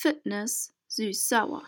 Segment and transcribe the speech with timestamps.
[0.00, 1.62] Fitness süß-sauer.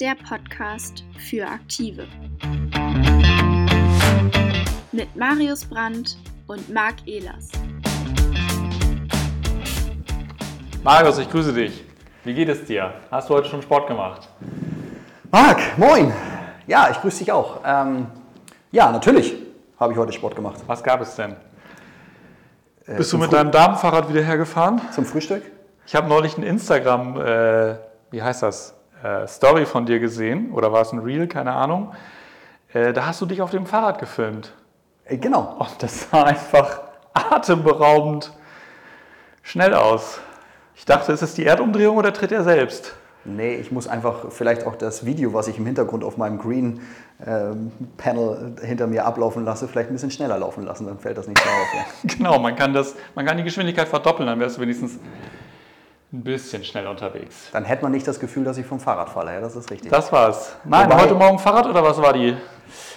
[0.00, 2.08] Der Podcast für Aktive.
[4.92, 6.16] Mit Marius Brandt
[6.46, 7.50] und Marc Ehlers.
[10.82, 11.84] Marius, ich grüße dich.
[12.24, 12.94] Wie geht es dir?
[13.10, 14.26] Hast du heute schon Sport gemacht?
[15.30, 16.10] Marc, moin.
[16.66, 17.60] Ja, ich grüße dich auch.
[17.62, 18.06] Ähm,
[18.72, 19.34] ja, natürlich
[19.78, 20.62] habe ich heute Sport gemacht.
[20.66, 21.36] Was gab es denn?
[22.86, 24.80] Äh, Bist du mit Früh- deinem Damenfahrrad wieder hergefahren?
[24.92, 25.42] Zum Frühstück?
[25.86, 27.76] Ich habe neulich ein Instagram, äh,
[28.10, 30.52] wie heißt das, äh, Story von dir gesehen.
[30.52, 31.26] Oder war es ein Reel?
[31.26, 31.92] Keine Ahnung.
[32.72, 34.52] Äh, da hast du dich auf dem Fahrrad gefilmt.
[35.04, 35.56] Äh, genau.
[35.58, 36.80] Und das sah einfach
[37.12, 38.32] atemberaubend
[39.42, 40.20] schnell aus.
[40.74, 42.94] Ich dachte, ist es die Erdumdrehung oder tritt er selbst?
[43.24, 46.80] Nee, ich muss einfach vielleicht auch das Video, was ich im Hintergrund auf meinem Green
[47.24, 51.26] ähm, Panel hinter mir ablaufen lasse, vielleicht ein bisschen schneller laufen lassen, dann fällt das
[51.28, 51.74] nicht so auf.
[51.74, 52.14] Ja.
[52.16, 54.98] Genau, man kann, das, man kann die Geschwindigkeit verdoppeln, dann wärst du wenigstens
[56.12, 57.48] ein bisschen schnell unterwegs.
[57.52, 59.32] Dann hätte man nicht das Gefühl, dass ich vom Fahrrad falle.
[59.34, 59.90] Ja, das ist richtig.
[59.90, 60.54] Das war's.
[60.64, 62.36] Nein, Wobei- heute Morgen Fahrrad oder was war die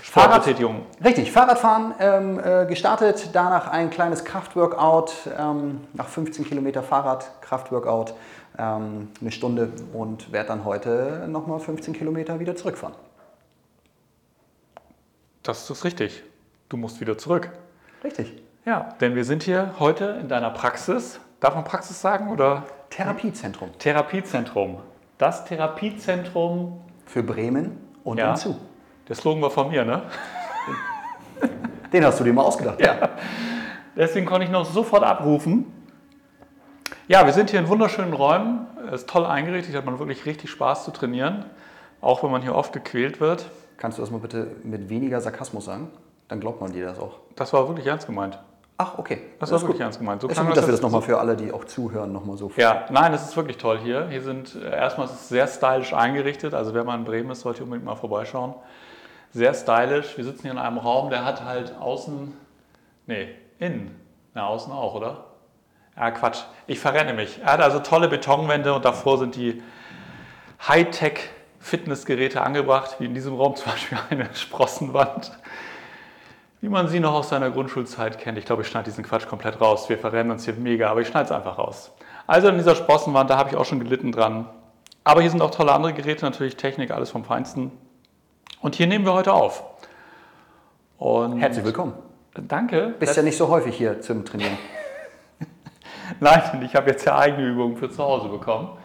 [0.03, 0.84] Sportbetätigung?
[1.03, 8.14] Richtig, Fahrradfahren ähm, äh, gestartet, danach ein kleines Kraftworkout, ähm, nach 15 Kilometer Fahrrad, Kraftworkout,
[8.58, 12.95] ähm, eine Stunde und werde dann heute nochmal 15 Kilometer wieder zurückfahren.
[15.50, 16.22] Das ist richtig.
[16.69, 17.50] Du musst wieder zurück.
[18.03, 18.39] Richtig.
[18.66, 21.19] Ja, denn wir sind hier heute in deiner Praxis.
[21.39, 24.78] Darf man Praxis sagen oder Therapiezentrum Therapiezentrum?
[25.17, 28.28] Das Therapiezentrum, für Bremen und Ja.
[28.28, 28.59] hinzu.
[29.08, 30.03] der Slogan war von mir, ne?
[31.91, 32.80] Den hast du dir mal ausgedacht.
[32.80, 33.09] Ja.
[33.95, 35.66] Deswegen konnte ich noch sofort abrufen.
[37.08, 38.67] Ja, wir sind hier in wunderschönen Räumen.
[38.89, 41.45] Es ist toll eingerichtet, hat man wirklich richtig Spaß zu trainieren.
[42.02, 43.50] Auch wenn man hier oft gequält wird.
[43.80, 45.89] Kannst du das mal bitte mit weniger Sarkasmus sagen?
[46.27, 47.16] Dann glaubt man dir das auch.
[47.38, 48.38] Das war wirklich ernst gemeint.
[48.77, 49.22] Ach, okay.
[49.39, 50.22] Das war ist wirklich ernst gemeint.
[50.22, 52.52] So ist gut, das dass wir das nochmal für alle, die auch zuhören, nochmal so
[52.57, 54.07] Ja, nein, es ist wirklich toll hier.
[54.09, 56.53] Hier sind äh, erstmal ist es sehr stylisch eingerichtet.
[56.53, 58.53] Also wer mal in Bremen ist, sollte unbedingt mal vorbeischauen.
[59.31, 60.18] Sehr stylisch.
[60.18, 62.34] Wir sitzen hier in einem Raum, der hat halt außen,
[63.07, 63.29] nee,
[63.59, 63.95] innen.
[64.34, 65.23] Na, außen auch, oder?
[65.95, 66.41] Ja, Quatsch.
[66.68, 67.39] Ich verrenne mich.
[67.41, 69.63] Er hat also tolle Betonwände und davor sind die
[71.59, 75.31] Hightech-Fitnessgeräte angebracht, wie in diesem Raum zum Beispiel eine Sprossenwand.
[76.62, 78.38] Wie man sie noch aus seiner Grundschulzeit kennt.
[78.38, 79.88] Ich glaube, ich schneide diesen Quatsch komplett raus.
[79.88, 81.92] Wir verrennen uns hier mega, aber ich schneide es einfach raus.
[82.28, 84.46] Also in dieser Sprossenwand, da habe ich auch schon gelitten dran.
[85.06, 87.72] Aber hier sind auch tolle andere Geräte, natürlich Technik, alles vom Feinsten.
[88.62, 89.64] Und hier nehmen wir heute auf.
[90.98, 91.94] Und Herzlich willkommen.
[92.34, 92.94] Danke.
[93.00, 94.58] Bist ja nicht so häufig hier zum Trainieren.
[96.19, 98.78] Nein, ich habe jetzt ja eigene Übungen für zu Hause bekommen.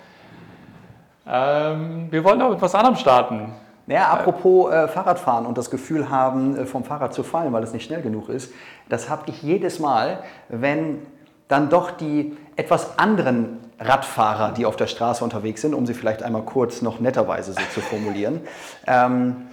[1.26, 3.54] Ähm, wir wollen aber mit was anderem starten.
[3.86, 7.72] Naja, apropos äh, Fahrradfahren und das Gefühl haben, äh, vom Fahrrad zu fallen, weil es
[7.72, 8.52] nicht schnell genug ist,
[8.88, 11.02] das habe ich jedes Mal, wenn
[11.48, 16.22] dann doch die etwas anderen Radfahrer, die auf der Straße unterwegs sind, um sie vielleicht
[16.22, 18.40] einmal kurz noch netterweise so zu formulieren,
[18.86, 19.48] ähm,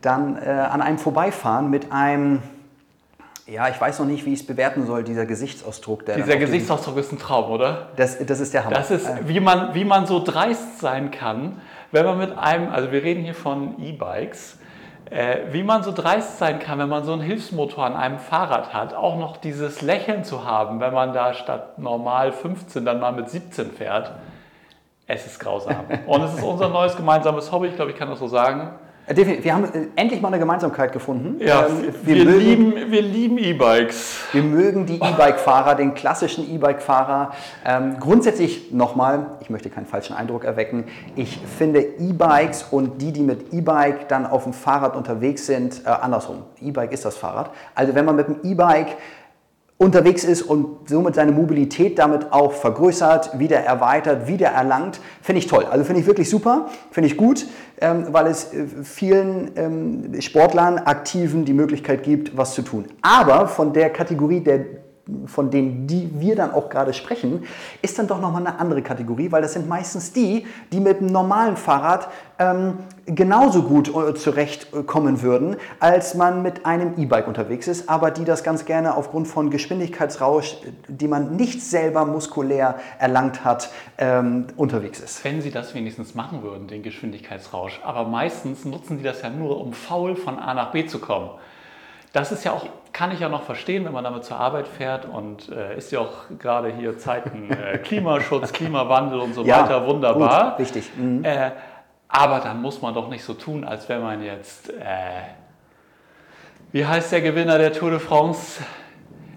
[0.00, 2.42] dann äh, an einem vorbeifahren mit einem,
[3.46, 6.06] ja, ich weiß noch nicht, wie ich es bewerten soll, dieser Gesichtsausdruck.
[6.06, 7.88] Der Dieser Gesichtsausdruck ist ein Traum, oder?
[7.96, 8.74] Das, das ist der Hammer.
[8.74, 11.60] Das ist, wie man, wie man so dreist sein kann,
[11.92, 14.58] wenn man mit einem, also wir reden hier von E-Bikes,
[15.10, 18.72] äh, wie man so dreist sein kann, wenn man so einen Hilfsmotor an einem Fahrrad
[18.72, 23.12] hat, auch noch dieses Lächeln zu haben, wenn man da statt normal 15 dann mal
[23.12, 24.12] mit 17 fährt.
[25.06, 25.84] Es ist grausam.
[26.06, 28.70] Und es ist unser neues gemeinsames Hobby, ich glaube, ich kann das so sagen.
[29.06, 29.42] Äh.
[29.44, 31.36] Wir haben äh, endlich mal eine Gemeinsamkeit gefunden.
[31.44, 34.20] Ja, Ähm, wir, mögen- lieben, wir lieben E-Bikes.
[34.32, 37.32] Wir mögen die E-Bike-Fahrer, den klassischen E-Bike-Fahrer.
[37.66, 40.84] Ähm, grundsätzlich nochmal, ich möchte keinen falschen Eindruck erwecken,
[41.16, 45.88] ich finde E-Bikes und die, die mit E-Bike dann auf dem Fahrrad unterwegs sind, äh,
[45.90, 46.42] andersrum.
[46.60, 47.50] E-Bike ist das Fahrrad.
[47.74, 48.96] Also wenn man mit dem E-Bike
[49.76, 55.46] unterwegs ist und somit seine Mobilität damit auch vergrößert, wieder erweitert, wieder erlangt, finde ich
[55.46, 55.66] toll.
[55.68, 57.46] Also finde ich wirklich super, finde ich gut,
[57.80, 62.86] ähm, weil es äh, vielen ähm, Sportlern, Aktiven die Möglichkeit gibt, was zu tun.
[63.02, 64.83] Aber von der Kategorie der
[65.26, 67.44] von denen die wir dann auch gerade sprechen,
[67.82, 71.08] ist dann doch nochmal eine andere Kategorie, weil das sind meistens die, die mit einem
[71.08, 72.08] normalen Fahrrad
[72.38, 78.24] ähm, genauso gut äh, zurechtkommen würden, als man mit einem E-Bike unterwegs ist, aber die
[78.24, 80.56] das ganz gerne aufgrund von Geschwindigkeitsrausch,
[80.88, 85.22] die man nicht selber muskulär erlangt hat, ähm, unterwegs ist.
[85.24, 87.80] Wenn sie das wenigstens machen würden, den Geschwindigkeitsrausch.
[87.84, 91.30] Aber meistens nutzen die das ja nur, um faul von A nach B zu kommen.
[92.12, 95.04] Das ist ja auch, kann ich ja noch verstehen, wenn man damit zur Arbeit fährt
[95.04, 99.84] und äh, ist ja auch gerade hier Zeiten äh, Klimaschutz, Klimawandel und so Ja, weiter
[99.86, 100.50] wunderbar.
[100.52, 100.90] gut, richtig.
[100.96, 101.24] Mhm.
[101.24, 101.50] Äh,
[102.08, 104.74] aber dann muss man doch nicht so tun, als wenn man jetzt, äh,
[106.70, 108.62] wie heißt der Gewinner der Tour de France?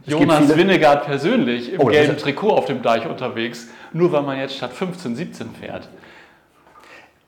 [0.06, 4.38] Es Jonas Winnegard persönlich im Oh, gelben Trikot auf dem Deich unterwegs, nur weil man
[4.38, 5.90] jetzt statt 15, 17 fährt.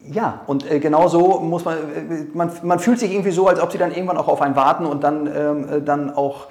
[0.02, 3.60] Ja, und äh, genau so muss man, äh, man, man fühlt sich irgendwie so, als
[3.60, 6.48] ob sie dann irgendwann auch auf einen warten und dann, ähm, äh, dann auch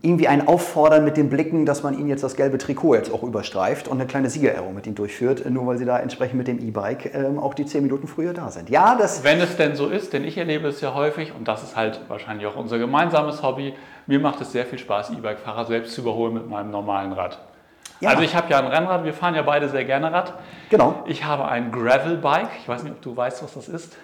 [0.00, 3.22] irgendwie einen auffordern mit den Blicken, dass man ihnen jetzt das gelbe Trikot jetzt auch
[3.22, 6.48] überstreift und eine kleine Siegerehrung mit ihnen durchführt, äh, nur weil sie da entsprechend mit
[6.48, 8.70] dem E-Bike ähm, auch die 10 Minuten früher da sind.
[8.70, 11.62] Ja, das, Wenn es denn so ist, denn ich erlebe es ja häufig und das
[11.62, 13.74] ist halt wahrscheinlich auch unser gemeinsames Hobby.
[14.06, 17.38] Mir macht es sehr viel Spaß, E-Bike-Fahrer selbst zu überholen mit meinem normalen Rad.
[18.04, 18.10] Ja.
[18.10, 20.34] Also ich habe ja ein Rennrad, wir fahren ja beide sehr gerne Rad.
[20.70, 21.02] genau.
[21.06, 22.48] Ich habe ein Gravel-Bike.
[22.62, 23.96] Ich weiß nicht, ob du weißt, was das ist.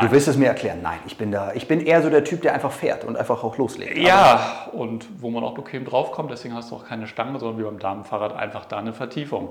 [0.00, 0.80] Du willst es mir erklären.
[0.82, 1.52] Nein, ich bin da.
[1.54, 3.96] Ich bin eher so der Typ, der einfach fährt und einfach auch loslegt.
[3.96, 7.62] Ja, und wo man auch bequem draufkommt, deswegen hast du auch keine Stange, sondern wie
[7.62, 9.50] beim Damenfahrrad einfach da eine Vertiefung.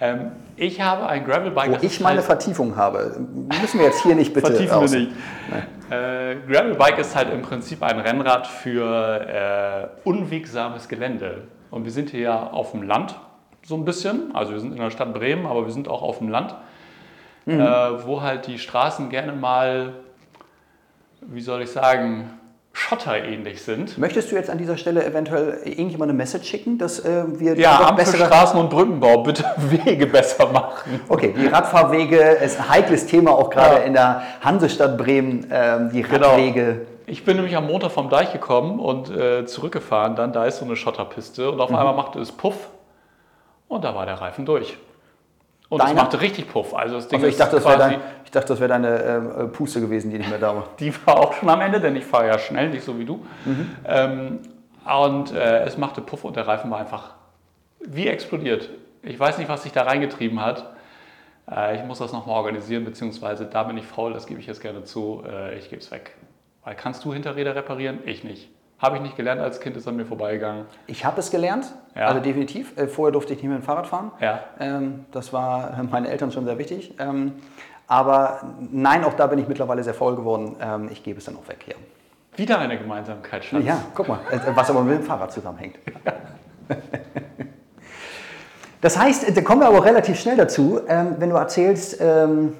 [0.00, 1.72] Ähm, ich habe ein Gravelbike.
[1.72, 3.20] Wo ich meine halt- Vertiefung habe,
[3.60, 4.92] müssen wir jetzt hier nicht bitte Vertiefen raus.
[4.92, 5.12] wir nicht.
[5.90, 11.42] Äh, Gravelbike ist halt im Prinzip ein Rennrad für äh, unwegsames Gelände.
[11.70, 13.16] Und wir sind hier ja auf dem Land
[13.62, 14.34] so ein bisschen.
[14.34, 16.54] Also wir sind in der Stadt Bremen, aber wir sind auch auf dem Land,
[17.46, 19.94] äh, wo halt die Straßen gerne mal,
[21.20, 22.30] wie soll ich sagen,
[22.72, 23.98] schotterähnlich sind.
[23.98, 27.80] Möchtest du jetzt an dieser Stelle eventuell irgendjemand eine Message schicken, dass äh, wir Ja,
[27.88, 31.00] Amt für Straßen- und Brückenbau, bitte Wege besser machen.
[31.08, 33.82] Okay, die Radfahrwege ist ein heikles Thema, auch gerade Ja.
[33.82, 36.36] in der Hansestadt Bremen, ähm, die Genau.
[37.10, 40.14] Ich bin nämlich am Montag vom Deich gekommen und äh, zurückgefahren.
[40.14, 42.68] Dann da ist so eine Schotterpiste und auf einmal machte es Puff
[43.66, 44.78] und da war der Reifen durch.
[45.68, 46.72] Und es machte richtig Puff.
[46.72, 49.80] Also das Ding Also ich dachte, das dein, ich dachte, das wäre deine äh, Puste
[49.80, 50.68] gewesen, die nicht mehr da war.
[50.78, 53.26] die war auch schon am Ende, denn ich fahre ja schnell, nicht so wie du.
[53.44, 53.76] Mhm.
[53.84, 54.38] Ähm,
[54.84, 57.14] und äh, es machte Puff und der Reifen war einfach
[57.80, 58.70] wie explodiert.
[59.02, 60.64] Ich weiß nicht, was sich da reingetrieben hat.
[61.50, 64.60] Äh, ich muss das nochmal organisieren, beziehungsweise da bin ich faul, das gebe ich jetzt
[64.60, 65.24] gerne zu.
[65.28, 66.12] Äh, ich gebe es weg.
[66.70, 67.98] Weil kannst du Hinterräder reparieren?
[68.06, 68.48] Ich nicht.
[68.78, 70.66] Habe ich nicht gelernt als Kind, ist an mir vorbeigegangen.
[70.86, 72.06] Ich habe es gelernt, Ja.
[72.06, 72.78] also definitiv.
[72.78, 74.12] Äh, vorher durfte ich nicht mit dem Fahrrad fahren.
[74.20, 74.38] Ja.
[74.60, 76.94] Ähm, das war äh, meinen Eltern schon sehr wichtig.
[77.00, 77.32] Ähm,
[77.88, 80.54] aber nein, auch da bin ich mittlerweile sehr faul geworden.
[80.60, 81.74] Ähm, ich gebe es dann auch weg hier.
[82.36, 83.64] Wieder eine Gemeinsamkeit, Schatz.
[83.64, 85.76] Ja, guck mal, äh, was aber mit dem Fahrrad zusammenhängt.
[88.82, 92.00] Das heißt, da kommen wir aber relativ schnell dazu, wenn du erzählst,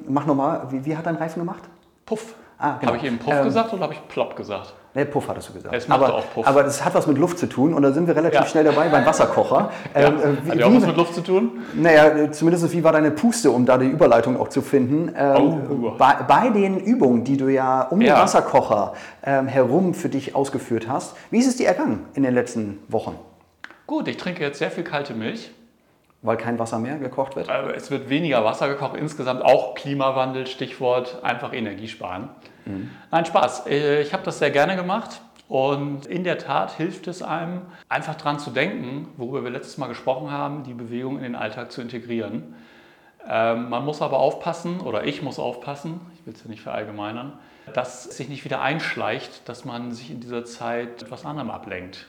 [0.07, 1.63] mach nochmal, wie, wie hat dein Reifen gemacht?
[2.05, 2.35] Puff.
[2.63, 2.89] Ah, genau.
[2.93, 4.75] Habe ich eben Puff Ähm, gesagt oder habe ich Plopp gesagt?
[4.93, 5.75] Ne, Puff hattest du gesagt.
[5.75, 6.47] Es macht aber, auch Puff.
[6.47, 8.47] aber das hat was mit Luft zu tun und da sind wir relativ Ja.
[8.47, 9.71] schnell dabei beim Wasserkocher.
[9.95, 11.63] Ähm, äh, Hat ja auch was mit Luft zu tun?
[11.75, 15.11] Naja, zumindest wie war deine Puste, um da die Überleitung auch zu finden?
[15.17, 15.93] Ähm, Oh.
[15.97, 18.21] bei, bei den Übungen, die du ja um den Ja.
[18.21, 18.93] Wasserkocher
[19.25, 23.17] ähm, herum für dich ausgeführt hast, wie ist es dir ergangen in den letzten Wochen?
[23.87, 25.51] Gut, ich trinke jetzt sehr viel kalte Milch.
[26.23, 27.49] Weil kein Wasser mehr gekocht wird?
[27.49, 32.29] Äh, Es wird weniger Wasser gekocht, insgesamt auch Klimawandel, Stichwort einfach Energie sparen.
[33.11, 33.67] Nein, Spaß.
[33.67, 38.15] Äh, Ich habe das sehr gerne gemacht und in der Tat hilft es einem, einfach
[38.15, 41.81] dran zu denken, worüber wir letztes Mal gesprochen haben, die Bewegung in den Alltag zu
[41.81, 42.55] integrieren.
[43.29, 47.33] Ähm, Man muss aber aufpassen, oder ich muss aufpassen, ich will es ja nicht verallgemeinern,
[47.75, 52.07] dass es sich nicht wieder einschleicht, dass man sich in dieser Zeit etwas anderem ablenkt.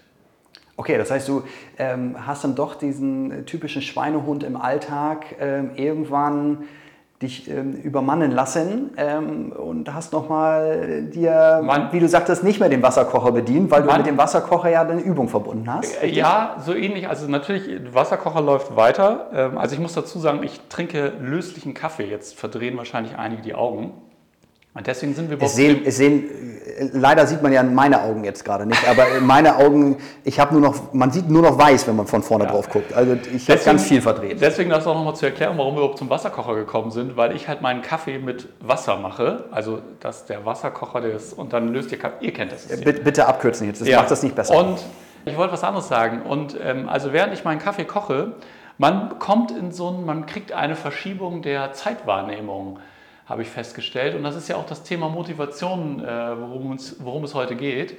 [0.77, 1.43] Okay, das heißt, du
[1.77, 6.63] ähm, hast dann doch diesen typischen Schweinehund im Alltag ähm, irgendwann
[7.21, 11.89] dich ähm, übermannen lassen ähm, und hast nochmal dir, Mann.
[11.91, 13.97] wie du sagtest, nicht mehr den Wasserkocher bedient, weil du Mann.
[13.97, 16.01] mit dem Wasserkocher ja eine Übung verbunden hast.
[16.03, 17.07] Äh, Ja, so ähnlich.
[17.07, 19.29] Also natürlich, Wasserkocher läuft weiter.
[19.33, 22.05] Ähm, Also ich muss dazu sagen, ich trinke löslichen Kaffee.
[22.05, 23.91] Jetzt verdrehen wahrscheinlich einige die Augen.
[24.73, 26.29] Und deswegen sind wir Es sehen, es sehen,
[26.93, 30.61] leider sieht man ja meine Augen jetzt gerade nicht, aber meine Augen, ich habe nur
[30.61, 32.93] noch, man sieht nur noch weiß, wenn man von vorne drauf guckt.
[32.93, 34.39] Also ich habe ganz viel verdreht.
[34.39, 37.49] Deswegen das auch nochmal zu erklären, warum wir überhaupt zum Wasserkocher gekommen sind, weil ich
[37.49, 39.45] halt meinen Kaffee mit Wasser mache.
[39.51, 42.25] Also dass der Wasserkocher der ist und dann löst ihr Kaffee.
[42.25, 42.63] Ihr kennt das.
[42.63, 42.85] System.
[42.85, 43.97] Bitte, bitte abkürzen jetzt, das Ja.
[43.97, 44.55] macht das nicht besser.
[44.57, 44.79] Und
[45.25, 46.21] ich wollte was anderes sagen.
[46.21, 48.33] Und ähm, also während ich meinen Kaffee koche,
[48.77, 52.79] man kommt in so ein, man kriegt eine Verschiebung der Zeitwahrnehmung,
[53.25, 54.15] habe ich festgestellt.
[54.15, 56.05] Und das ist ja auch das Thema Motivation, äh,
[56.39, 57.97] worum, uns, worum es heute geht.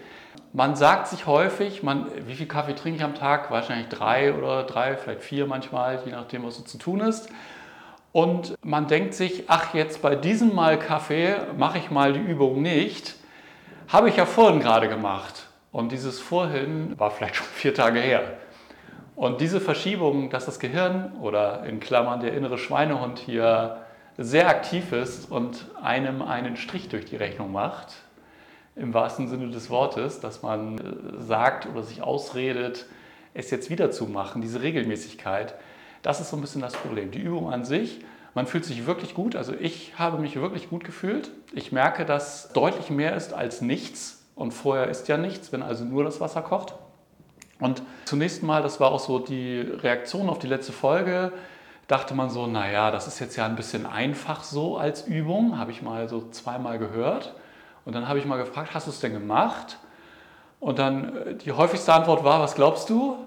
[0.52, 3.50] Man sagt sich häufig, man, wie viel Kaffee trinke ich am Tag?
[3.50, 7.29] Wahrscheinlich drei oder drei, vielleicht vier manchmal, je nachdem, was so zu tun ist.
[8.12, 12.61] Und man denkt sich, ach jetzt bei diesem Mal Kaffee mache ich mal die Übung
[12.61, 13.14] nicht.
[13.88, 15.47] Habe ich ja vorhin gerade gemacht.
[15.71, 18.35] Und dieses Vorhin war vielleicht schon vier Tage her.
[19.17, 23.79] Und diese Verschiebung, dass das Gehirn oder in Klammern der innere Schweinehund hier
[24.19, 27.95] sehr aktiv ist und einem einen Strich durch die Rechnung macht,
[28.76, 32.87] im wahrsten Sinne des Wortes, dass man äh, sagt oder sich ausredet,
[33.35, 35.54] es jetzt wieder zu machen, diese Regelmäßigkeit,
[36.02, 37.11] das ist so ein bisschen das Problem.
[37.11, 38.00] Die Übung an sich,
[38.35, 41.31] man fühlt sich wirklich gut, also ich habe mich wirklich gut gefühlt.
[41.52, 45.85] Ich merke, dass deutlich mehr ist als nichts und vorher ist ja nichts, wenn also
[45.85, 46.75] nur das Wasser kocht.
[47.61, 51.33] Und zunächst mal, das war auch so die Reaktion auf die letzte Folge,
[51.92, 55.70] dachte man so, naja, das ist jetzt ja ein bisschen einfach so als Übung, habe
[55.70, 57.34] ich mal so zweimal gehört.
[57.84, 59.78] Und dann habe ich mal gefragt, hast du es denn gemacht?
[60.58, 63.18] Und dann äh, die häufigste Antwort war, was glaubst du?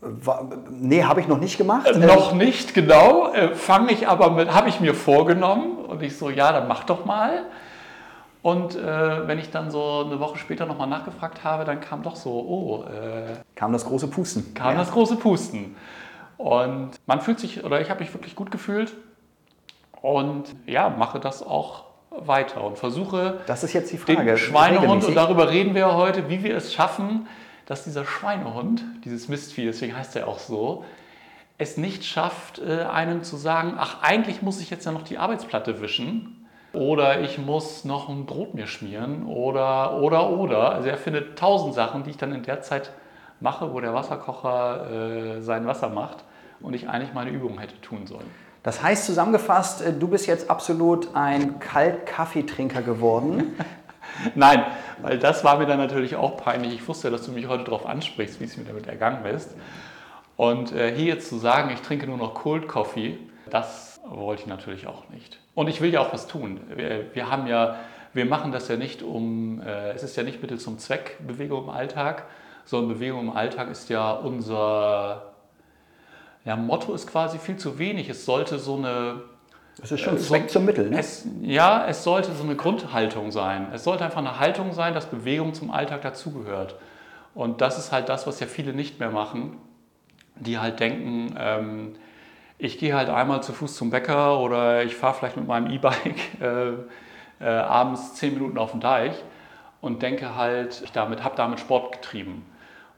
[0.00, 1.86] War, nee, habe ich noch nicht gemacht.
[1.86, 3.32] Äh, noch nicht, genau.
[3.32, 5.78] Äh, Fange ich aber mit, habe ich mir vorgenommen.
[5.78, 7.46] Und ich so, ja, dann mach doch mal.
[8.42, 12.14] Und äh, wenn ich dann so eine Woche später nochmal nachgefragt habe, dann kam doch
[12.14, 12.84] so, oh.
[12.84, 14.54] Äh, kam das große Pusten.
[14.54, 14.78] Kam ja.
[14.78, 15.74] das große Pusten.
[16.36, 18.92] Und man fühlt sich, oder ich habe mich wirklich gut gefühlt.
[20.00, 23.40] Und ja, mache das auch weiter und versuche.
[23.46, 24.24] Das ist jetzt die Frage.
[24.24, 27.26] Den Schweinehund, und darüber reden wir heute, wie wir es schaffen,
[27.66, 30.84] dass dieser Schweinehund, dieses Mistvieh, deswegen heißt er auch so,
[31.56, 35.18] es nicht schafft, äh, einem zu sagen, ach, eigentlich muss ich jetzt ja noch die
[35.18, 40.72] Arbeitsplatte wischen oder ich muss noch ein Brot mir schmieren oder, oder, oder.
[40.72, 42.90] Also er findet tausend Sachen, die ich dann in der Zeit
[43.44, 46.24] mache, wo der Wasserkocher äh, sein Wasser macht
[46.60, 48.28] und ich eigentlich meine Übungen hätte tun sollen.
[48.62, 53.54] Das heißt zusammengefasst, äh, du bist jetzt absolut ein Kalt-Kaffeetrinker geworden.
[54.34, 54.64] Nein,
[55.02, 56.72] weil das war mir dann natürlich auch peinlich.
[56.74, 59.50] Ich wusste, dass du mich heute darauf ansprichst, wie es mir damit ergangen ist.
[60.36, 63.18] Und äh, hier jetzt zu sagen, ich trinke nur noch Cold Coffee,
[63.50, 65.38] das wollte ich natürlich auch nicht.
[65.54, 66.60] Und ich will ja auch was tun.
[66.74, 67.76] Wir, wir haben ja,
[68.14, 71.64] wir machen das ja nicht um, äh, es ist ja nicht Mittel zum Zweck Bewegung
[71.64, 72.24] im Alltag,
[72.64, 75.34] sondern Bewegung im Alltag ist ja unser
[76.44, 78.08] ja, Motto ist quasi viel zu wenig.
[78.08, 79.22] Es sollte so eine
[79.82, 80.98] es ist schon äh, Zweck zum Mittel, ne?
[80.98, 83.68] Es, ja, es sollte so eine Grundhaltung sein.
[83.72, 86.76] Es sollte einfach eine Haltung sein, dass Bewegung zum Alltag dazugehört.
[87.34, 89.56] Und das ist halt das, was ja viele nicht mehr machen,
[90.36, 91.94] die halt denken, ähm,
[92.58, 96.40] ich gehe halt einmal zu Fuß zum Bäcker oder ich fahre vielleicht mit meinem E-Bike
[96.40, 96.72] äh,
[97.40, 99.14] äh, abends zehn Minuten auf den Deich
[99.80, 102.46] und denke halt, ich damit, habe damit Sport getrieben.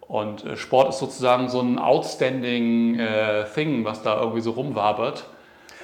[0.09, 5.27] Und äh, Sport ist sozusagen so ein outstanding äh, Thing, was da irgendwie so rumwabert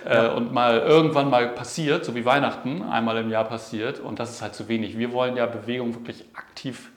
[0.04, 0.32] äh, ja.
[0.32, 4.00] und mal irgendwann mal passiert, so wie Weihnachten einmal im Jahr passiert.
[4.00, 4.98] Und das ist halt zu wenig.
[4.98, 6.92] Wir wollen ja Bewegung wirklich aktiv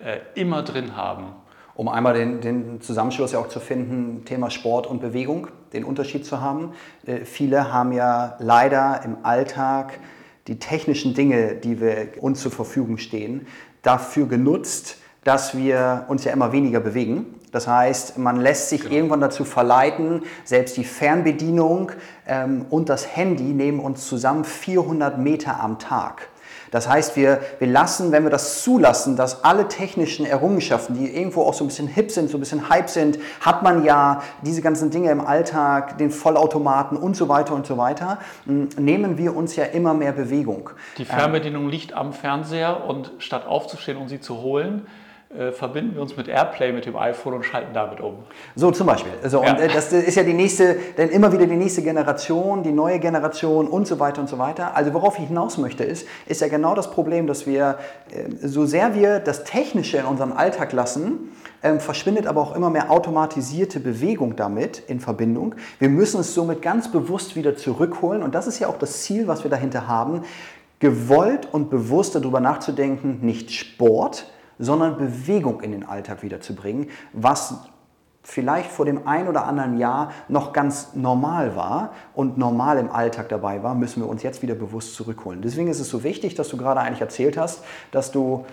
[0.00, 1.34] äh, immer drin haben.
[1.74, 6.26] Um einmal den, den, Zusammenschluss ja auch zu finden, Thema Sport und Bewegung, den Unterschied
[6.26, 6.74] zu haben.
[7.06, 9.98] Äh, viele haben ja leider im Alltag
[10.46, 13.46] die technischen Dinge, die wir uns zur Verfügung stehen,
[13.82, 17.34] dafür genutzt, dass wir uns ja immer weniger bewegen.
[17.52, 18.94] Das heißt, man lässt sich genau.
[18.94, 21.92] irgendwann dazu verleiten, selbst die Fernbedienung
[22.26, 26.28] ähm, und das Handy nehmen uns zusammen 400 Meter am Tag.
[26.70, 31.42] Das heißt, wir, wir lassen, wenn wir das zulassen, dass alle technischen Errungenschaften, die irgendwo
[31.42, 34.62] auch so ein bisschen hip sind, so ein bisschen hype sind, hat man ja diese
[34.62, 39.56] ganzen Dinge im Alltag, den Vollautomaten und so weiter und so weiter, nehmen wir uns
[39.56, 40.70] ja immer mehr Bewegung.
[40.98, 44.86] Die Fernbedienung ähm, liegt am Fernseher und statt aufzustehen und sie zu holen,
[45.36, 48.16] äh, verbinden wir uns mit Airplay mit dem iPhone und schalten damit um.
[48.56, 49.12] So zum Beispiel.
[49.22, 49.52] Also, ja.
[49.52, 52.98] Und äh, das ist ja die nächste, denn immer wieder die nächste Generation, die neue
[52.98, 54.74] Generation und so weiter und so weiter.
[54.74, 57.78] Also worauf ich hinaus möchte, ist, ist ja genau das Problem, dass wir,
[58.10, 61.30] äh, so sehr wir das Technische in unserem Alltag lassen,
[61.62, 65.54] ähm, verschwindet aber auch immer mehr automatisierte Bewegung damit in Verbindung.
[65.78, 69.28] Wir müssen es somit ganz bewusst wieder zurückholen und das ist ja auch das Ziel,
[69.28, 70.22] was wir dahinter haben,
[70.80, 74.26] gewollt und bewusst darüber nachzudenken, nicht Sport,
[74.60, 77.54] sondern Bewegung in den Alltag wiederzubringen, was
[78.22, 83.30] vielleicht vor dem ein oder anderen Jahr noch ganz normal war und normal im Alltag
[83.30, 85.40] dabei war, müssen wir uns jetzt wieder bewusst zurückholen.
[85.40, 88.44] Deswegen ist es so wichtig, dass du gerade eigentlich erzählt hast, dass du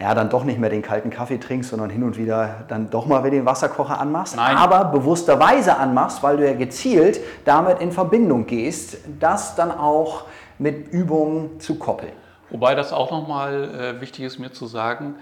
[0.00, 3.06] ja, dann doch nicht mehr den kalten Kaffee trinkst, sondern hin und wieder dann doch
[3.06, 4.56] mal wieder den Wasserkocher anmachst, Nein.
[4.56, 10.24] aber bewussterweise anmachst, weil du ja gezielt damit in Verbindung gehst, das dann auch
[10.58, 12.12] mit Übungen zu koppeln.
[12.50, 15.16] Wobei das auch nochmal äh, wichtig ist mir zu sagen,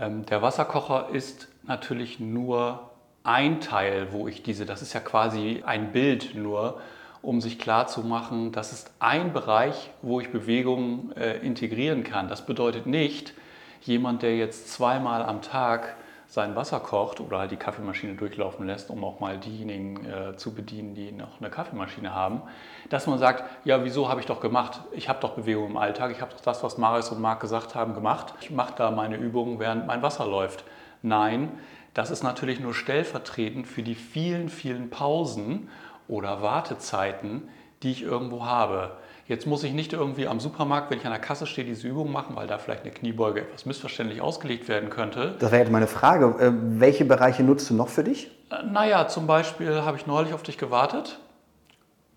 [0.00, 2.90] ähm, der Wasserkocher ist natürlich nur
[3.24, 6.80] ein Teil, wo ich diese, das ist ja quasi ein Bild nur,
[7.20, 12.28] um sich klar zu machen, das ist ein Bereich, wo ich Bewegung äh, integrieren kann.
[12.28, 13.34] Das bedeutet nicht,
[13.82, 15.96] jemand, der jetzt zweimal am Tag
[16.32, 20.54] sein Wasser kocht oder halt die Kaffeemaschine durchlaufen lässt, um auch mal diejenigen äh, zu
[20.54, 22.40] bedienen, die noch eine Kaffeemaschine haben,
[22.88, 24.80] dass man sagt, ja, wieso habe ich doch gemacht?
[24.92, 27.74] Ich habe doch Bewegung im Alltag, ich habe doch das, was Marius und Marc gesagt
[27.74, 28.32] haben, gemacht.
[28.40, 30.64] Ich mache da meine Übungen, während mein Wasser läuft.
[31.02, 31.50] Nein,
[31.92, 35.68] das ist natürlich nur stellvertretend für die vielen, vielen Pausen
[36.08, 37.46] oder Wartezeiten,
[37.82, 38.92] die ich irgendwo habe.
[39.32, 42.12] Jetzt muss ich nicht irgendwie am Supermarkt, wenn ich an der Kasse stehe, diese Übung
[42.12, 45.36] machen, weil da vielleicht eine Kniebeuge etwas missverständlich ausgelegt werden könnte.
[45.38, 46.34] Das wäre jetzt meine Frage.
[46.38, 48.30] Äh, welche Bereiche nutzt du noch für dich?
[48.50, 51.18] Äh, naja, zum Beispiel habe ich neulich auf dich gewartet.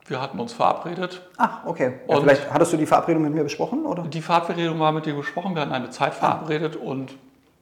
[0.06, 1.22] Wir hatten uns verabredet.
[1.38, 2.02] Ach, okay.
[2.10, 4.04] Ja, vielleicht hattest du die Verabredung mit mir besprochen, oder?
[4.04, 5.56] Die Verabredung war mit dir besprochen.
[5.56, 6.16] Wir hatten eine Zeit ah.
[6.16, 6.86] verabredet ah.
[6.86, 7.16] und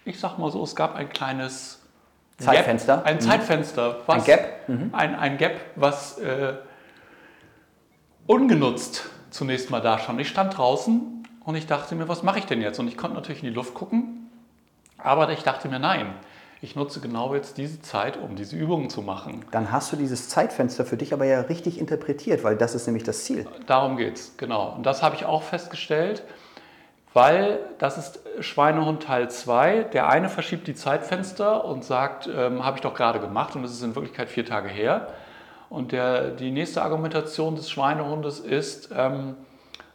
[0.04, 1.80] ich sag mal so, es gab ein kleines
[2.40, 2.98] Zeitfenster.
[2.98, 3.22] Gap, ein Mhm.
[3.22, 3.98] Zeitfenster.
[4.08, 4.68] Was, Ein Gap.
[4.68, 4.90] Mhm.
[4.94, 6.54] Ein, ein Gap, was äh,
[8.26, 10.22] ungenutzt zunächst mal da stand.
[10.22, 12.80] Ich stand draußen und ich dachte mir, was mache ich denn jetzt?
[12.80, 14.30] Und ich konnte natürlich in die Luft gucken,
[14.98, 16.13] aber ich dachte mir, nein,
[16.62, 19.44] ich nutze genau jetzt diese Zeit, um diese Übungen zu machen.
[19.52, 23.04] Dann hast du dieses Zeitfenster für dich aber ja richtig interpretiert, weil das ist nämlich
[23.04, 23.46] das Ziel.
[23.66, 24.74] Darum geht's, genau.
[24.78, 26.24] Und das habe ich auch festgestellt,
[27.13, 29.84] weil das ist Schweinehund Teil 2.
[29.92, 33.72] Der eine verschiebt die Zeitfenster und sagt, ähm, habe ich doch gerade gemacht und es
[33.72, 35.08] ist in Wirklichkeit vier Tage her.
[35.74, 39.36] Und der, die nächste Argumentation des Schweinehundes ist, ähm,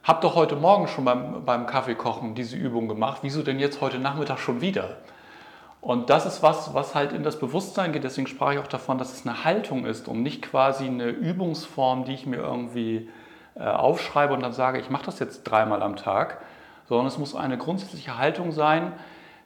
[0.02, 4.00] hab doch heute Morgen schon beim, beim Kaffeekochen diese Übung gemacht, wieso denn jetzt heute
[4.00, 4.96] Nachmittag schon wieder?
[5.80, 8.02] Und das ist was, was halt in das Bewusstsein geht.
[8.02, 12.04] Deswegen sprach ich auch davon, dass es eine Haltung ist und nicht quasi eine Übungsform,
[12.04, 13.08] die ich mir irgendwie
[13.54, 16.40] äh, aufschreibe und dann sage, ich mache das jetzt dreimal am Tag,
[16.88, 18.94] sondern es muss eine grundsätzliche Haltung sein,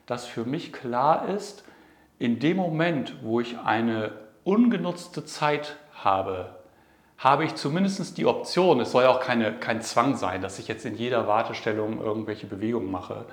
[0.06, 1.62] dass für mich klar ist,
[2.18, 4.12] in dem Moment, wo ich eine
[4.44, 6.50] ungenutzte Zeit habe,
[7.18, 10.68] habe ich zumindest die Option, es soll ja auch keine, kein Zwang sein, dass ich
[10.68, 13.24] jetzt in jeder Wartestellung irgendwelche Bewegungen mache,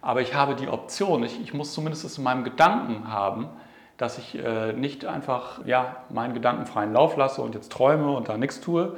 [0.00, 3.48] aber ich habe die Option, ich, ich muss zumindest in meinem Gedanken haben,
[3.96, 8.28] dass ich äh, nicht einfach ja, meinen Gedanken freien Lauf lasse und jetzt träume und
[8.28, 8.96] da nichts tue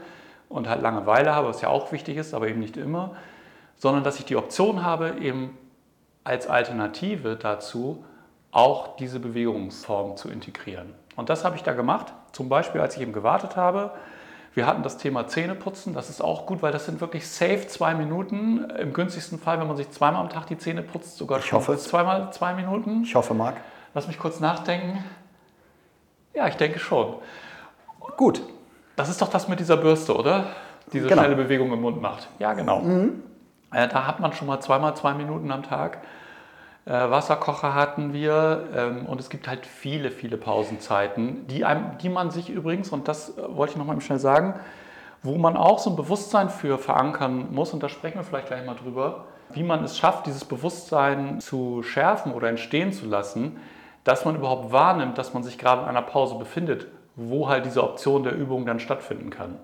[0.49, 3.15] und halt Langeweile habe, was ja auch wichtig ist, aber eben nicht immer,
[3.77, 5.57] sondern dass ich die Option habe, eben
[6.25, 8.05] als Alternative dazu
[8.51, 10.95] auch diese Bewegungsform zu integrieren.
[11.15, 13.93] Und das habe ich da gemacht, zum Beispiel als ich eben gewartet habe.
[14.53, 17.95] Wir hatten das Thema Zähneputzen, das ist auch gut, weil das sind wirklich safe zwei
[17.95, 18.65] Minuten.
[18.79, 21.77] Im günstigsten Fall, wenn man sich zweimal am Tag die Zähne putzt, sogar Ich hoffe.
[21.79, 23.03] zweimal zwei Minuten.
[23.05, 23.57] Ich hoffe, Marc.
[23.95, 25.03] Lass mich kurz nachdenken.
[26.35, 27.15] Ja, ich denke schon.
[28.19, 28.43] Gut.
[28.97, 30.45] Das ist doch das mit dieser Bürste, oder?
[30.93, 31.23] Diese Genau.
[31.23, 32.29] schnelle Bewegung im Mund macht.
[32.39, 32.83] Ja, genau.
[33.73, 35.99] Äh, da hat man schon mal zweimal zwei Minuten am Tag.
[36.87, 42.09] Äh, Wasserkocher hatten wir ähm, und es gibt halt viele, viele Pausenzeiten, die, einem, die
[42.09, 44.55] man sich übrigens, und das äh, wollte ich noch mal schnell sagen,
[45.21, 48.65] wo man auch so ein Bewusstsein für verankern muss, und da sprechen wir vielleicht gleich
[48.65, 53.57] mal drüber, wie man es schafft, dieses Bewusstsein zu schärfen oder entstehen zu lassen,
[54.05, 57.83] dass man überhaupt wahrnimmt, dass man sich gerade in einer Pause befindet, wo halt diese
[57.83, 59.59] Option der Übung dann stattfinden kann.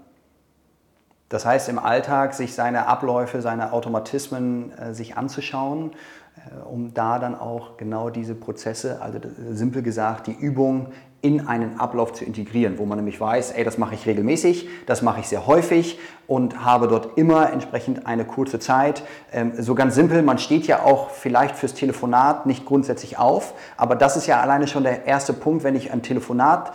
[1.32, 5.92] Das heißt, im Alltag sich seine Abläufe, seine Automatismen äh, sich anzuschauen,
[6.36, 9.18] äh, um da dann auch genau diese Prozesse, also
[9.50, 10.88] simpel gesagt, die Übung
[11.22, 15.00] in einen Ablauf zu integrieren, wo man nämlich weiß, ey, das mache ich regelmäßig, das
[15.00, 19.02] mache ich sehr häufig und habe dort immer entsprechend eine kurze Zeit.
[19.32, 23.96] Ähm, so ganz simpel, man steht ja auch vielleicht fürs Telefonat nicht grundsätzlich auf, aber
[23.96, 26.74] das ist ja alleine schon der erste Punkt, wenn ich ein Telefonat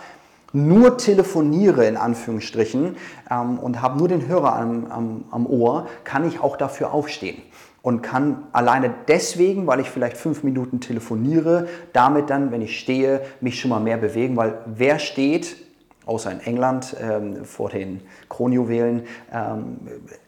[0.52, 2.96] nur telefoniere in Anführungsstrichen
[3.30, 7.42] ähm, und habe nur den Hörer am, am, am Ohr, kann ich auch dafür aufstehen.
[7.80, 13.22] Und kann alleine deswegen, weil ich vielleicht fünf Minuten telefoniere, damit dann, wenn ich stehe,
[13.40, 15.56] mich schon mal mehr bewegen, weil wer steht,
[16.04, 19.78] außer in England ähm, vor den Kronjuwelen, ähm,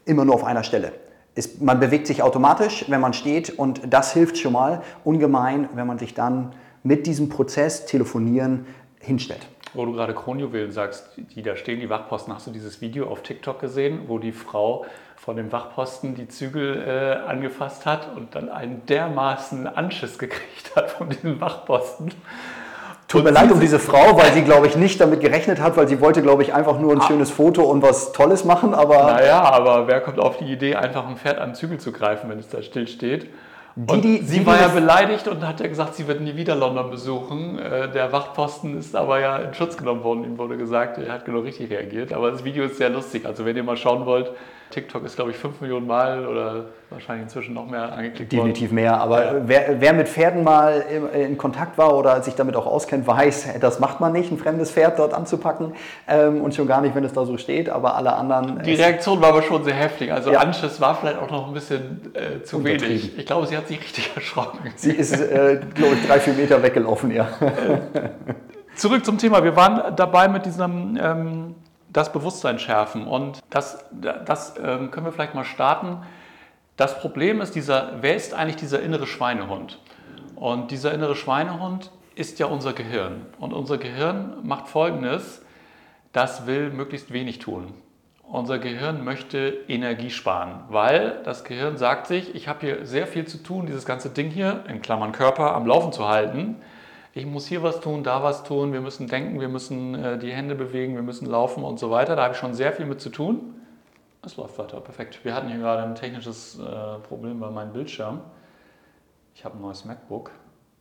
[0.05, 0.93] immer nur auf einer Stelle.
[1.35, 5.87] Ist, man bewegt sich automatisch, wenn man steht und das hilft schon mal ungemein, wenn
[5.87, 6.53] man sich dann
[6.83, 8.67] mit diesem Prozess telefonieren
[9.01, 9.49] hinstellt.
[9.73, 13.23] Wo du gerade Kronjuwelen sagst, die da stehen, die Wachposten, hast du dieses Video auf
[13.23, 14.85] TikTok gesehen, wo die Frau
[15.17, 20.91] von dem Wachposten die Zügel äh, angefasst hat und dann einen dermaßen Anschiss gekriegt hat
[20.91, 22.11] von diesem Wachposten?
[23.07, 25.89] Tut mir leid um diese Frau, weil sie, glaube ich, nicht damit gerechnet hat, weil
[25.89, 29.41] sie wollte, glaube ich, einfach nur ein schönes Foto und was Tolles machen, aber Naja,
[29.43, 32.39] aber wer kommt auf die Idee, einfach ein Pferd an den Zügel zu greifen, wenn
[32.39, 33.29] es da still steht?
[33.77, 36.37] Und die- sie die- war die- ja beleidigt und hat ja gesagt, sie wird nie
[36.37, 37.59] wieder London besuchen.
[37.59, 40.25] Äh, Der Wachposten ist aber ja in Schutz genommen worden.
[40.25, 42.13] Ihm wurde gesagt, er hat genau richtig reagiert.
[42.13, 43.25] Aber das Video ist sehr lustig.
[43.27, 44.31] Also wenn ihr mal schauen wollt,
[44.71, 48.47] TikTok ist, glaube ich, 5 Millionen Mal oder wahrscheinlich inzwischen noch mehr angeklickt worden.
[48.49, 49.01] definitiv mehr.
[49.01, 49.41] Aber Ja.
[49.45, 53.79] wer, wer mit Pferden mal in, Kontakt war oder sich damit auch auskennt, weiß, das
[53.81, 55.75] macht man nicht, ein fremdes Pferd dort anzupacken
[56.09, 57.69] ähm, und schon gar nicht, wenn es da so steht.
[57.69, 58.63] Aber alle anderen.
[58.65, 60.13] Die es- Reaktion war aber schon sehr heftig.
[60.13, 60.41] Also Ja.
[60.41, 63.17] Anschiss war vielleicht auch noch ein bisschen äh, zu wenig.
[63.19, 64.59] Ich glaube, sie hat sich richtig erschrocken.
[64.77, 67.29] sie ist, äh, glaube ich, drei, vier Meter weggelaufen, ja.
[68.77, 69.45] Zurück zum Thema.
[69.45, 71.55] Wir waren dabei mit diesem ähm,
[71.93, 75.99] das Bewusstsein schärfen und das, das ähm, können wir vielleicht mal starten.
[76.77, 79.79] Das Problem ist dieser, wer ist eigentlich dieser innere Schweinehund?
[80.37, 83.27] Und dieser innere Schweinehund ist ja unser Gehirn.
[83.39, 85.43] Und unser Gehirn macht Folgendes,
[86.13, 87.75] das will möglichst wenig tun.
[88.23, 93.27] Unser Gehirn möchte Energie sparen, weil das Gehirn sagt sich, ich habe hier sehr viel
[93.27, 96.57] zu tun, dieses ganze Ding hier, in Klammern Körper, am Laufen zu halten.
[97.13, 100.33] Ich muss hier was tun, da was tun, wir müssen denken, wir müssen äh, die
[100.33, 102.15] Hände bewegen, wir müssen laufen und so weiter.
[102.15, 103.55] Da habe ich schon sehr viel mit zu tun.
[104.25, 105.25] Es läuft weiter, perfekt.
[105.25, 108.21] Wir hatten hier gerade ein technisches äh, Problem bei meinem Bildschirm.
[109.35, 110.31] Ich habe ein neues MacBook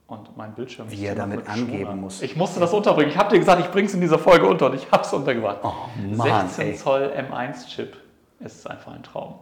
[0.08, 0.92] und mein Bildschirm.
[0.92, 2.22] Wie er damit angeben muss.
[2.22, 3.10] Ich musste das unterbringen.
[3.10, 5.14] Ich habe dir gesagt, ich bringe es in dieser Folge unter und ich habe es
[5.14, 5.60] untergebracht.
[5.64, 5.74] Oh
[6.16, 6.76] Mann, 16 ey.
[6.76, 7.96] Zoll M1-Chip
[8.40, 9.36] ist einfach ein Traum.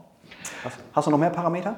[0.63, 1.76] Hast, hast du noch mehr Parameter?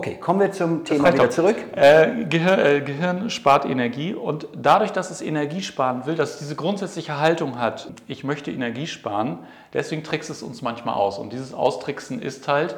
[0.00, 1.56] Okay, kommen wir zum Das Thema wieder zurück.
[1.76, 6.38] Äh, Gehir äh, Gehirn spart Energie und dadurch, dass es Energie sparen will, dass es
[6.38, 9.40] diese grundsätzliche Haltung hat, ich möchte Energie sparen,
[9.74, 11.18] deswegen trickst es uns manchmal aus.
[11.18, 12.76] Und dieses Austricksen ist halt,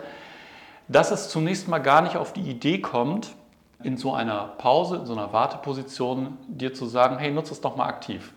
[0.88, 3.30] dass es zunächst mal gar nicht auf die Idee kommt,
[3.84, 7.76] in so einer Pause, in so einer Warteposition dir zu sagen, hey, nutze es doch
[7.76, 8.32] mal aktiv.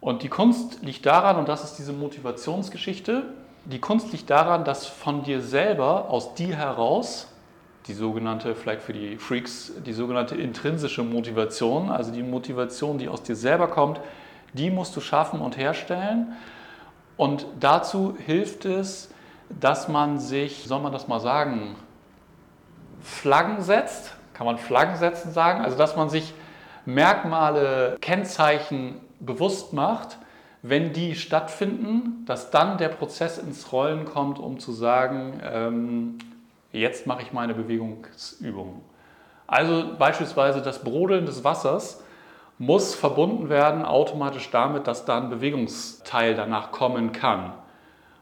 [0.00, 3.26] Und die Kunst liegt daran, und das ist diese Motivationsgeschichte,
[3.66, 7.28] die Kunst liegt daran, dass von dir selber, aus dir heraus,
[7.88, 13.22] die sogenannte, vielleicht für die Freaks, die sogenannte intrinsische Motivation, also die Motivation, die aus
[13.22, 14.00] dir selber kommt,
[14.52, 16.34] die musst du schaffen und herstellen.
[17.16, 19.10] Und dazu hilft es,
[19.48, 21.76] dass man sich, soll man das mal sagen,
[23.02, 24.14] Flaggen setzt.
[24.34, 25.64] Kann man Flaggen setzen sagen?
[25.64, 26.34] Also, dass man sich
[26.84, 30.18] Merkmale, Kennzeichen bewusst macht,
[30.62, 36.18] wenn die stattfinden, dass dann der Prozess ins Rollen kommt, um zu sagen, ähm,
[36.72, 38.82] jetzt mache ich meine Bewegungsübung.
[39.46, 42.02] Also beispielsweise das Brodeln des Wassers
[42.58, 47.52] muss verbunden werden automatisch damit, dass da ein Bewegungsteil danach kommen kann.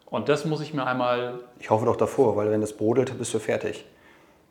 [0.06, 1.40] Und das muss ich mir einmal.
[1.58, 3.84] Ich hoffe doch davor, weil wenn das brodelt, bist du fertig.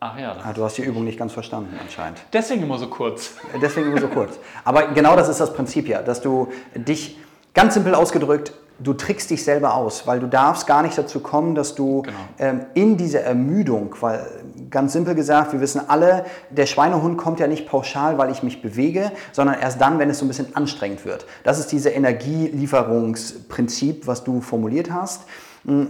[0.01, 2.19] Ach ja, das Ah, du hast die Übung nicht ganz verstanden anscheinend.
[2.33, 3.37] deswegen immer so kurz.
[3.61, 4.37] Deswegen immer so kurz.
[4.65, 7.17] Aber genau das ist das Prinzip ja, dass du dich,
[7.53, 11.55] ganz simpel ausgedrückt, du trickst dich selber aus, weil du darfst gar nicht dazu kommen,
[11.55, 12.17] dass du Genau.
[12.39, 14.25] ähm, in diese Ermüdung, weil
[14.69, 18.61] ganz simpel gesagt, wir wissen alle, der Schweinehund kommt ja nicht pauschal, weil ich mich
[18.61, 21.25] bewege, sondern erst dann, wenn es so ein bisschen anstrengend wird.
[21.43, 25.21] Das ist diese Energielieferungsprinzip, was du formuliert hast.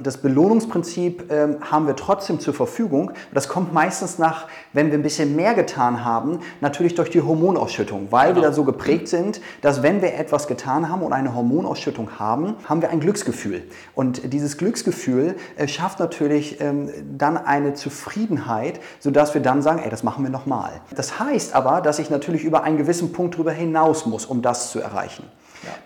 [0.03, 3.11] Das Belohnungsprinzip ähm, haben wir trotzdem zur Verfügung.
[3.33, 8.07] Das kommt meistens nach, wenn wir ein bisschen mehr getan haben, natürlich durch die Hormonausschüttung,
[8.09, 8.47] weil wir Genau.
[8.47, 12.81] da so geprägt sind, dass wenn wir etwas getan haben und eine Hormonausschüttung haben, haben
[12.81, 13.63] wir ein Glücksgefühl.
[13.95, 19.89] Und dieses Glücksgefühl äh, schafft natürlich ähm, dann eine Zufriedenheit, sodass wir dann sagen, ey,
[19.89, 20.71] das machen wir nochmal.
[20.95, 24.71] Das heißt aber, dass ich natürlich über einen gewissen Punkt drüber hinaus muss, um das
[24.71, 25.23] zu erreichen.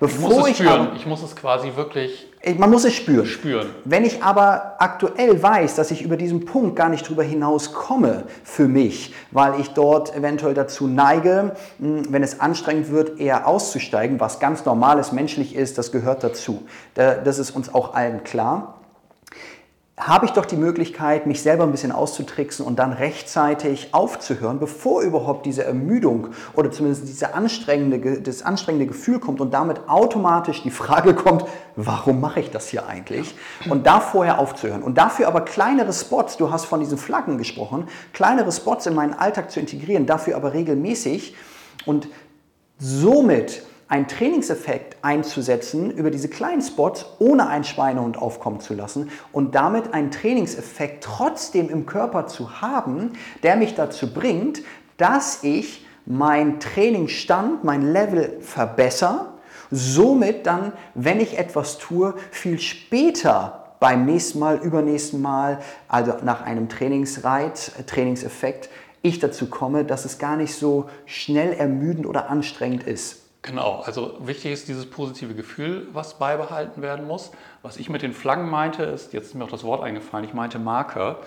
[0.01, 0.89] Ich muss es aber- spüren.
[0.95, 3.25] Ich muss es quasi wirklich Man muss es spüren.
[3.25, 3.67] spüren.
[3.83, 8.23] Wenn ich aber aktuell weiß, dass ich über diesen Punkt gar nicht drüber hinaus komme
[8.45, 14.19] für mich, weil ich dort eventuell dazu neige, mh, wenn es anstrengend wird, eher auszusteigen,
[14.21, 16.63] was ganz normales, menschlich ist, das gehört dazu.
[16.93, 18.78] Da- Das ist uns auch allen klar
[19.99, 25.01] habe ich doch die Möglichkeit, mich selber ein bisschen auszutricksen und dann rechtzeitig aufzuhören, bevor
[25.01, 30.63] überhaupt diese Ermüdung oder zumindest diese anstrengende, Ge- das anstrengende Gefühl kommt und damit automatisch
[30.63, 31.43] die Frage kommt,
[31.75, 33.35] warum mache ich das hier eigentlich?
[33.69, 34.83] Und da vorher aufzuhören.
[34.83, 39.13] Und dafür aber kleinere Spots, du hast von diesen Flaggen gesprochen, kleinere Spots in meinen
[39.13, 41.35] Alltag zu integrieren, dafür aber regelmäßig
[41.85, 42.07] und
[42.77, 49.55] somit einen Trainingseffekt einzusetzen über diese kleinen Spots, ohne einen Schweinehund aufkommen zu lassen und
[49.55, 54.61] damit einen Trainingseffekt trotzdem im Körper zu haben, der mich dazu bringt,
[54.97, 59.33] dass ich mein Trainingsstand, mein Level verbessere,
[59.71, 66.41] somit dann, wenn ich etwas tue, viel später beim nächsten Mal, übernächsten Mal, also nach
[66.41, 68.69] einem Trainingsreiz, äh, Trainingseffekt,
[69.01, 73.28] ich dazu komme, dass es gar nicht so schnell ermüdend oder anstrengend ist.
[73.41, 77.31] Genau, also wichtig ist dieses positive Gefühl, was beibehalten werden muss.
[77.61, 80.33] Was ich mit den Flaggen meinte, ist, jetzt ist mir auch das Wort eingefallen, ich
[80.33, 81.19] meinte Marker,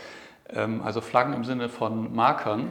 [0.50, 2.70] ähm, also Flaggen im Sinne von Markern,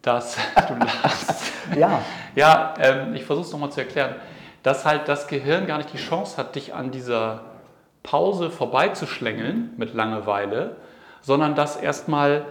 [0.00, 0.36] dass
[0.68, 1.52] du lachst.
[1.76, 2.00] Ja,
[2.34, 4.14] Ja, ähm, ich versuche es nochmal zu erklären,
[4.62, 7.42] dass halt das Gehirn gar nicht die Chance hat, dich an dieser
[8.02, 10.76] Pause vorbeizuschlängeln mit Langeweile,
[11.20, 12.46] sondern dass erstmal,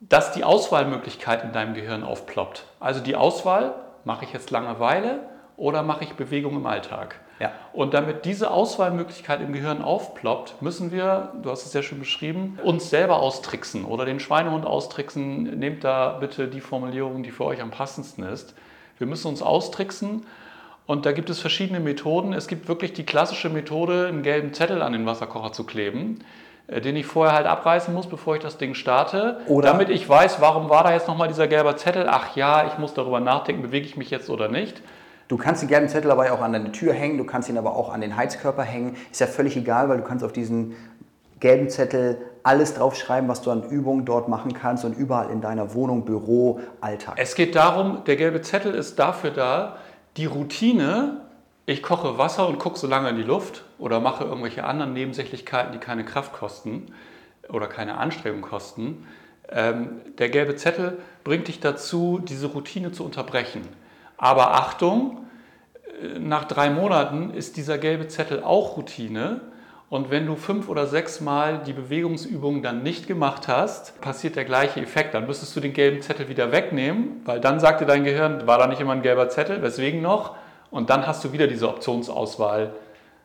[0.00, 2.64] dass die Auswahlmöglichkeit in deinem Gehirn aufploppt.
[2.80, 5.20] Also die Auswahl, mache ich jetzt Langeweile
[5.56, 7.20] oder mache ich Bewegung im Alltag?
[7.40, 7.50] Ja.
[7.72, 12.58] Und damit diese Auswahlmöglichkeit im Gehirn aufploppt, müssen wir, du hast es sehr schön beschrieben,
[12.62, 15.58] uns selber austricksen oder den Schweinehund austricksen.
[15.58, 18.54] Nehmt da bitte die Formulierung, die für euch am passendsten ist.
[18.98, 20.24] Wir müssen uns austricksen
[20.86, 22.32] und da gibt es verschiedene Methoden.
[22.32, 26.20] Es gibt wirklich die klassische Methode, einen gelben Zettel an den Wasserkocher zu kleben,
[26.68, 30.08] äh, den ich vorher halt abreißen muss, bevor ich das Ding starte, Oder- damit ich
[30.08, 32.06] weiß, warum war da jetzt nochmal dieser gelbe Zettel.
[32.08, 34.80] Ach ja, ich muss darüber nachdenken, bewege ich mich jetzt oder nicht.
[35.28, 37.74] Du kannst den gelben Zettel aber auch an deine Tür hängen, du kannst ihn aber
[37.76, 38.96] auch an den Heizkörper hängen.
[39.10, 40.74] Ist ja völlig egal, weil du kannst auf diesen
[41.40, 45.74] gelben Zettel alles draufschreiben, was du an Übungen dort machen kannst und überall in deiner
[45.74, 47.14] Wohnung, Büro, Alltag.
[47.18, 49.76] Es geht darum, der gelbe Zettel ist dafür da,
[50.16, 51.22] die Routine,
[51.66, 55.72] ich koche Wasser und gucke so lange in die Luft oder mache irgendwelche anderen Nebensächlichkeiten,
[55.72, 56.86] die keine Kraft kosten
[57.48, 59.06] oder keine Anstrengung kosten,
[59.54, 63.68] Ähm, der gelbe Zettel bringt dich dazu, diese Routine zu unterbrechen.
[64.22, 65.26] Aber Achtung,
[66.00, 69.40] äh, nach drei Monaten ist dieser gelbe Zettel auch Routine.
[69.90, 74.44] Und wenn du fünf oder sechs Mal die Bewegungsübungen dann nicht gemacht hast, passiert der
[74.44, 75.14] gleiche Effekt.
[75.14, 78.58] Dann müsstest du den gelben Zettel wieder wegnehmen, weil dann sagt dir dein Gehirn, war
[78.58, 80.36] da nicht immer ein gelber Zettel, weswegen noch?
[80.70, 82.74] Und dann hast du wieder diese Optionsauswahl,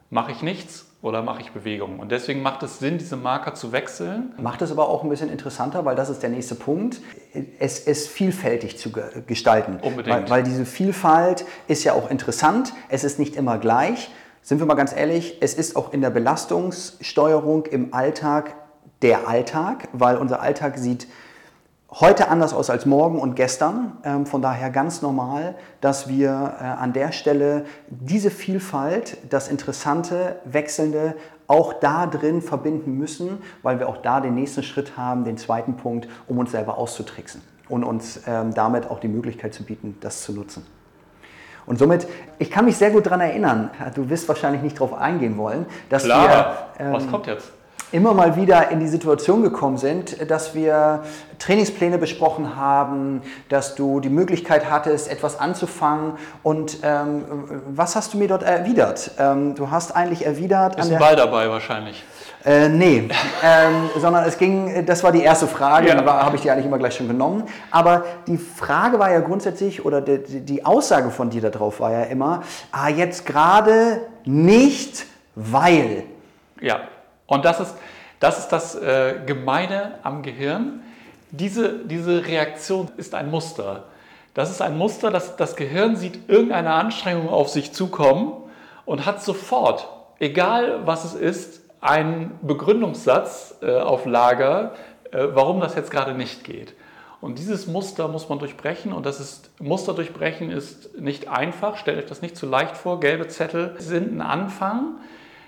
[0.10, 2.00] mache ich nichts oder mache ich Bewegung?
[2.00, 4.34] Und deswegen macht es Sinn, diese Marker zu wechseln.
[4.40, 7.02] Macht es aber auch ein bisschen interessanter, weil das ist der nächste Punkt,
[7.60, 8.92] es, es vielfältig zu
[9.28, 9.80] gestalten.
[9.82, 10.16] Unbedingt.
[10.16, 14.10] Weil, weil diese Vielfalt ist ja auch interessant, es ist nicht immer gleich.
[14.42, 18.56] Sind wir mal ganz ehrlich, es ist auch in der Belastungssteuerung im Alltag
[19.02, 21.08] der Alltag, weil unser Alltag sieht
[21.92, 23.98] heute anders aus als morgen und gestern.
[24.04, 30.38] Ähm, von daher ganz normal, dass wir äh, an der Stelle diese Vielfalt, das Interessante,
[30.46, 31.16] Wechselnde
[31.48, 35.78] auch da drin verbinden müssen, weil wir auch da den nächsten Schritt haben, den zweiten
[35.78, 40.24] Punkt, um uns selber auszutricksen und uns ähm, damit auch die Möglichkeit zu bieten, das
[40.24, 40.66] zu nutzen.
[41.66, 42.08] Und somit,
[42.40, 46.06] ich kann mich sehr gut daran erinnern, du wirst wahrscheinlich nicht darauf eingehen wollen, dass
[46.06, 46.70] Klar.
[46.78, 46.86] wir...
[46.86, 47.52] Ähm, Was kommt jetzt?
[47.92, 51.04] Immer mal wieder in die Situation gekommen sind, dass wir
[51.40, 56.14] Trainingspläne besprochen haben, dass du die Möglichkeit hattest, etwas anzufangen.
[56.44, 57.24] Und ähm,
[57.70, 59.12] was hast du mir dort erwidert?
[59.20, 60.78] Ähm, du hast eigentlich erwidert.
[60.78, 62.04] Ist ein Ball dabei wahrscheinlich.
[62.46, 63.10] Äh, nee,
[63.44, 65.96] ähm, sondern es ging, das war die erste Frage, ja.
[65.96, 67.44] die habe ich dir eigentlich immer gleich schon genommen.
[67.72, 72.04] Aber die Frage war ja grundsätzlich, oder die, die Aussage von dir darauf war ja
[72.04, 76.04] immer, ah, jetzt gerade nicht, weil.
[76.62, 76.80] Ja.
[77.28, 77.76] Und das ist
[78.20, 80.82] das, ist das äh, Gemeine am Gehirn.
[81.32, 83.84] Diese, diese Reaktion ist ein Muster.
[84.34, 88.34] Das ist ein Muster, dass das Gehirn sieht irgendeine Anstrengung auf sich zukommen
[88.86, 89.88] und hat sofort,
[90.20, 94.74] egal was es ist, einen Begründungssatz äh, auf Lager,
[95.12, 96.74] äh, warum das jetzt gerade nicht geht.
[97.20, 101.98] Und dieses Muster muss man durchbrechen und das ist, Muster durchbrechen ist nicht einfach, stellt
[101.98, 103.00] euch das nicht zu leicht vor.
[103.00, 104.98] Gelbe Zettel sind ein Anfang,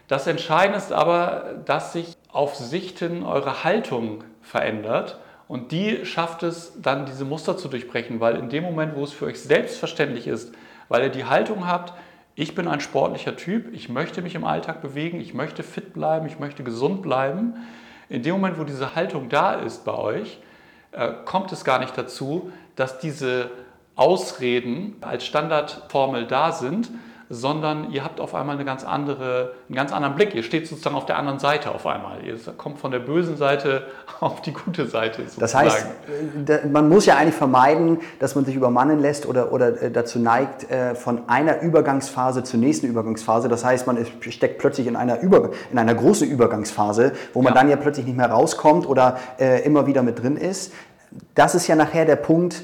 [0.10, 6.74] das Entscheidende ist aber, dass sich auf Sichten eure Haltung verändert und die schafft es
[6.82, 10.54] dann, diese Muster zu durchbrechen, weil in dem Moment, wo es für euch selbstverständlich ist,
[10.90, 11.94] weil ihr die Haltung habt,
[12.34, 16.26] ich bin ein sportlicher Typ, ich möchte mich im Alltag bewegen, ich möchte fit bleiben,
[16.26, 17.54] ich möchte gesund bleiben,
[18.10, 20.40] in dem Moment, wo diese Haltung da ist bei euch,
[20.92, 23.52] äh, kommt es gar nicht dazu, dass diese
[23.96, 26.90] Ausreden als Standardformel da sind,
[27.30, 30.34] sondern ihr habt auf einmal eine ganz andere, einen ganz anderen Blick.
[30.34, 32.26] Ihr steht sozusagen auf der anderen Seite auf einmal.
[32.26, 33.84] Ihr kommt von der bösen Seite
[34.20, 35.22] auf die gute Seite.
[35.22, 35.40] Sozusagen.
[35.40, 35.88] Das heißt,
[36.48, 40.18] äh, man muss ja eigentlich vermeiden, dass man sich übermannen lässt oder, oder äh, dazu
[40.18, 43.48] neigt, äh, von einer Übergangsphase zur nächsten Übergangsphase.
[43.48, 47.60] Das heißt, man steckt plötzlich in einer, Über, in einer großen Übergangsphase, wo man ja.
[47.60, 49.18] dann ja plötzlich nicht mehr rauskommt oder
[49.64, 50.74] immer wieder mit drin ist.
[51.36, 52.62] Das ist ja nachher der Punkt,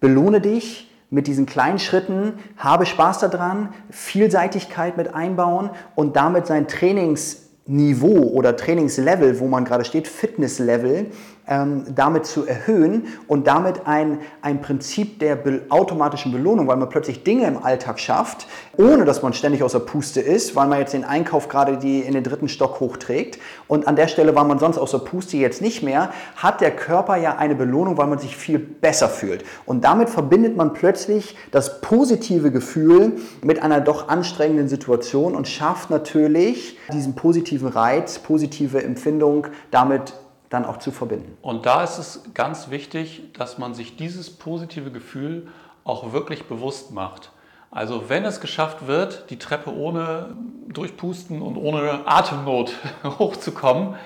[0.00, 6.66] belohne dich, mit diesen kleinen Schritten, habe Spaß daran, Vielseitigkeit mit einbauen und damit sein
[6.66, 11.06] Trainingsniveau oder Trainingslevel, wo man gerade steht, Fitnesslevel,
[11.46, 16.88] ähm, damit zu erhöhen und damit ein, ein Prinzip der be automatischen Belohnung, weil man
[16.88, 20.94] plötzlich Dinge im Alltag schafft, ohne dass man ständig außer Puste ist, weil man jetzt
[20.94, 24.58] den Einkauf gerade die in den dritten Stock hochträgt und an der Stelle war man
[24.58, 28.36] sonst außer Puste jetzt nicht mehr, hat der Körper ja eine Belohnung, weil man sich
[28.36, 29.44] viel besser fühlt.
[29.66, 35.90] Und damit verbindet man plötzlich das positive Gefühl mit einer doch anstrengenden Situation und schafft
[35.90, 40.14] natürlich diesen positiven Reiz, positive Empfindung damit
[40.54, 41.36] dann auch zu verbinden.
[41.42, 45.48] Und da ist es ganz wichtig, dass man sich dieses positive Gefühl
[45.84, 47.30] auch wirklich bewusst macht.
[47.70, 50.36] Also wenn es geschafft wird, die Treppe ohne
[50.68, 52.72] Durchpusten und ohne Atemnot
[53.18, 53.96] hochzukommen,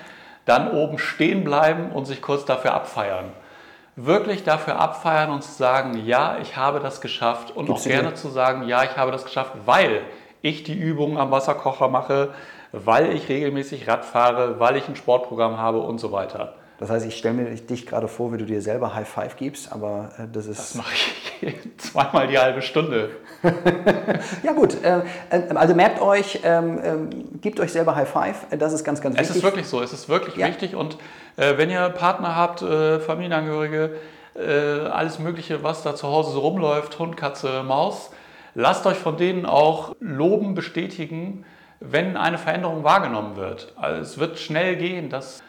[0.45, 3.25] dann oben stehen bleiben und sich kurz dafür abfeiern.
[3.95, 8.13] Wirklich dafür abfeiern und zu sagen, ja, ich habe das geschafft und Gibt's auch gerne
[8.15, 10.01] zu sagen, ja, ich habe das geschafft, weil
[10.41, 12.33] ich die Übungen am Wasserkocher mache,
[12.71, 16.55] weil ich regelmäßig Rad fahre, weil ich ein Sportprogramm habe und so weiter.
[16.79, 19.71] Das heißt, ich stelle mir dich gerade vor, wie du dir selber High Five gibst,
[19.73, 20.59] aber äh, das ist.
[20.59, 20.93] Das mache
[21.41, 23.09] ich zweimal die halbe Stunde.
[24.43, 24.81] ja, gut.
[24.81, 27.09] Äh, äh, also merkt euch, ähm, ähm,
[27.41, 28.45] gebt euch selber High Five.
[28.57, 29.29] Das ist ganz, ganz wichtig.
[29.29, 29.81] Es ist wirklich so.
[29.81, 30.47] Es ist wirklich ja.
[30.47, 30.73] wichtig.
[30.73, 30.97] Und
[31.35, 33.95] äh, wenn ihr Partner habt, äh, Familienangehörige,
[34.35, 38.11] alles Mögliche, was da zu Hause so rumläuft, Hund, Katze, Maus,
[38.55, 41.43] lasst euch von denen auch loben, bestätigen
[41.79, 43.73] wenn eine Veränderung wahrgenommen wird.
[43.75, 45.41] Also es wird schnell gehen, dass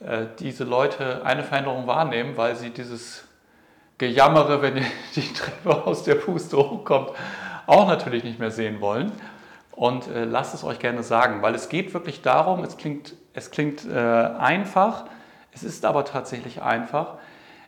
[0.00, 3.24] äh, diese Leute eine Veränderung wahrnehmen, weil sie dieses
[3.98, 4.74] Gejammere, wenn
[5.14, 7.10] die Treppe aus der Puste hochkommt,
[7.66, 9.12] auch natürlich nicht mehr sehen wollen.
[9.72, 13.50] Und äh, lasst es euch gerne sagen, weil es geht wirklich darum, es klingt, es
[13.50, 15.06] klingt äh, einfach,
[15.52, 17.14] Es ist aber tatsächlich einfach.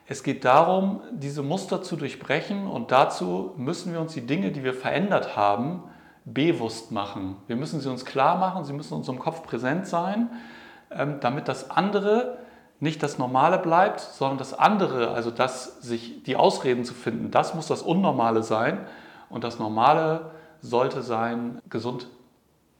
[0.06, 4.62] Es geht darum, diese Muster zu durchbrechen und dazu müssen wir uns die Dinge, die
[4.62, 5.84] wir verändert haben,
[6.24, 7.36] bewusst machen.
[7.46, 10.30] Wir müssen sie uns klar machen, sie müssen in unserem Kopf präsent sein,
[10.90, 12.38] ähm, damit das andere
[12.80, 17.54] nicht das Normale bleibt, sondern das andere, also das, sich die Ausreden zu finden, das
[17.54, 18.80] muss das Unnormale sein
[19.30, 22.08] und das Normale sollte sein, gesund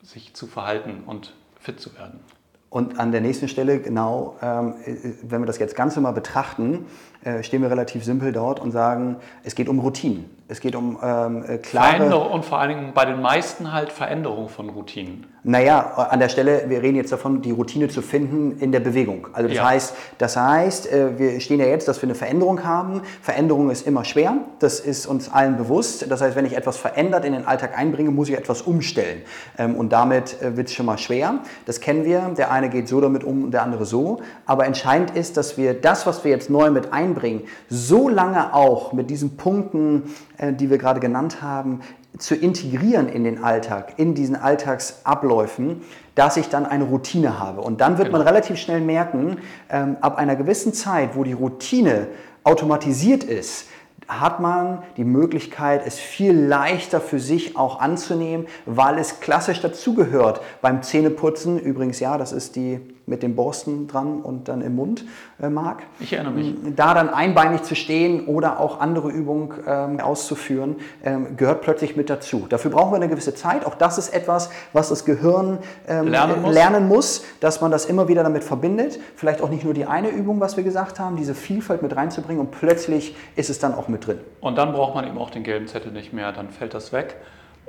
[0.02, 2.20] sich zu verhalten und fit zu werden.
[2.68, 4.74] Und an der nächsten Stelle, genau, ähm,
[5.22, 6.86] wenn wir das jetzt ganz mal betrachten,
[7.22, 10.24] äh, stehen wir relativ simpel dort und sagen, es geht um Routinen.
[10.52, 11.96] Es geht um ähm, äh, klare...
[11.96, 15.31] Veränderung und vor allen Dingen bei den meisten halt Veränderung von Routinen.
[15.44, 19.26] Naja, an der Stelle, wir reden jetzt davon, die Routine zu finden in der Bewegung.
[19.32, 19.68] Also das Ja.
[19.70, 23.00] heißt, das heißt, äh, wir stehen ja jetzt, dass wir eine Veränderung haben.
[23.22, 26.08] Veränderung ist immer schwer, das ist uns allen bewusst.
[26.08, 29.22] Das heißt, wenn ich etwas verändert in den Alltag einbringe, muss ich etwas umstellen.
[29.58, 31.40] Ähm, Und damit wird es schon mal schwer.
[31.66, 32.20] Das kennen wir.
[32.38, 34.20] Der eine geht so damit um und der andere so.
[34.46, 38.92] Aber entscheidend ist, dass wir das, was wir jetzt neu mit einbringen, so lange auch
[38.92, 40.04] mit diesen Punkten,
[40.38, 41.80] äh, die wir gerade genannt haben,
[42.18, 45.82] zu integrieren in den Alltag, in diesen Alltagsabläufen,
[46.14, 47.62] dass ich dann eine Routine habe.
[47.62, 48.30] Und dann wird man Genau.
[48.30, 49.38] relativ schnell merken,
[49.70, 52.08] ähm, ab einer gewissen Zeit, wo die Routine
[52.44, 53.66] automatisiert ist,
[54.08, 60.40] hat man die Möglichkeit, es viel leichter für sich auch anzunehmen, weil es klassisch dazugehört.
[60.60, 65.04] Beim Zähneputzen, übrigens ja, das ist die mit den Borsten dran und dann im Mund,
[65.40, 65.82] äh, Marc.
[66.00, 66.54] Ich erinnere mich.
[66.76, 72.10] Da dann einbeinig zu stehen oder auch andere Übungen ähm, auszuführen, ähm, gehört plötzlich mit
[72.10, 72.46] dazu.
[72.48, 73.66] Dafür brauchen wir eine gewisse Zeit.
[73.66, 76.54] Auch das ist etwas, was das Gehirn ähm, Lernen muss.
[76.54, 79.00] lernen muss, dass man das immer wieder damit verbindet.
[79.16, 82.40] Vielleicht auch nicht nur die eine Übung, was wir gesagt haben, diese Vielfalt mit reinzubringen
[82.40, 84.18] und plötzlich ist es dann auch mit drin.
[84.40, 87.16] Und dann braucht man eben auch den gelben Zettel nicht mehr, dann fällt das weg.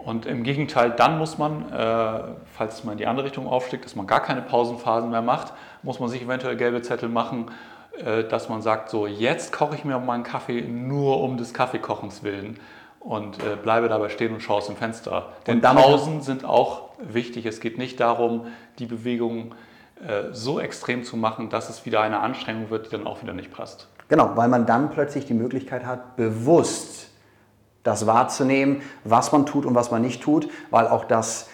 [0.06, 2.20] Und im Gegenteil, dann muss man, äh,
[2.54, 6.00] falls man in die andere Richtung aufschlägt, dass man gar keine Pausenphasen mehr macht, muss
[6.00, 7.52] man sich eventuell gelbe Zettel machen,
[7.98, 12.24] äh, dass man sagt, so jetzt koche ich mir meinen Kaffee nur um des Kaffeekochens
[12.24, 12.60] willen
[13.00, 15.30] und äh, bleibe dabei stehen und schaue aus dem Fenster.
[15.48, 17.46] Denn Pausen sind auch wichtig.
[17.46, 18.48] Es geht nicht darum,
[18.80, 19.56] die Bewegung
[20.34, 23.54] so extrem zu machen, dass es wieder eine Anstrengung wird, die dann auch wieder nicht
[23.54, 23.88] passt.
[24.10, 27.13] Genau, weil man dann plötzlich die Möglichkeit hat, bewusst
[27.84, 31.48] das wahrzunehmen, was man tut und was man nicht tut, weil auch das,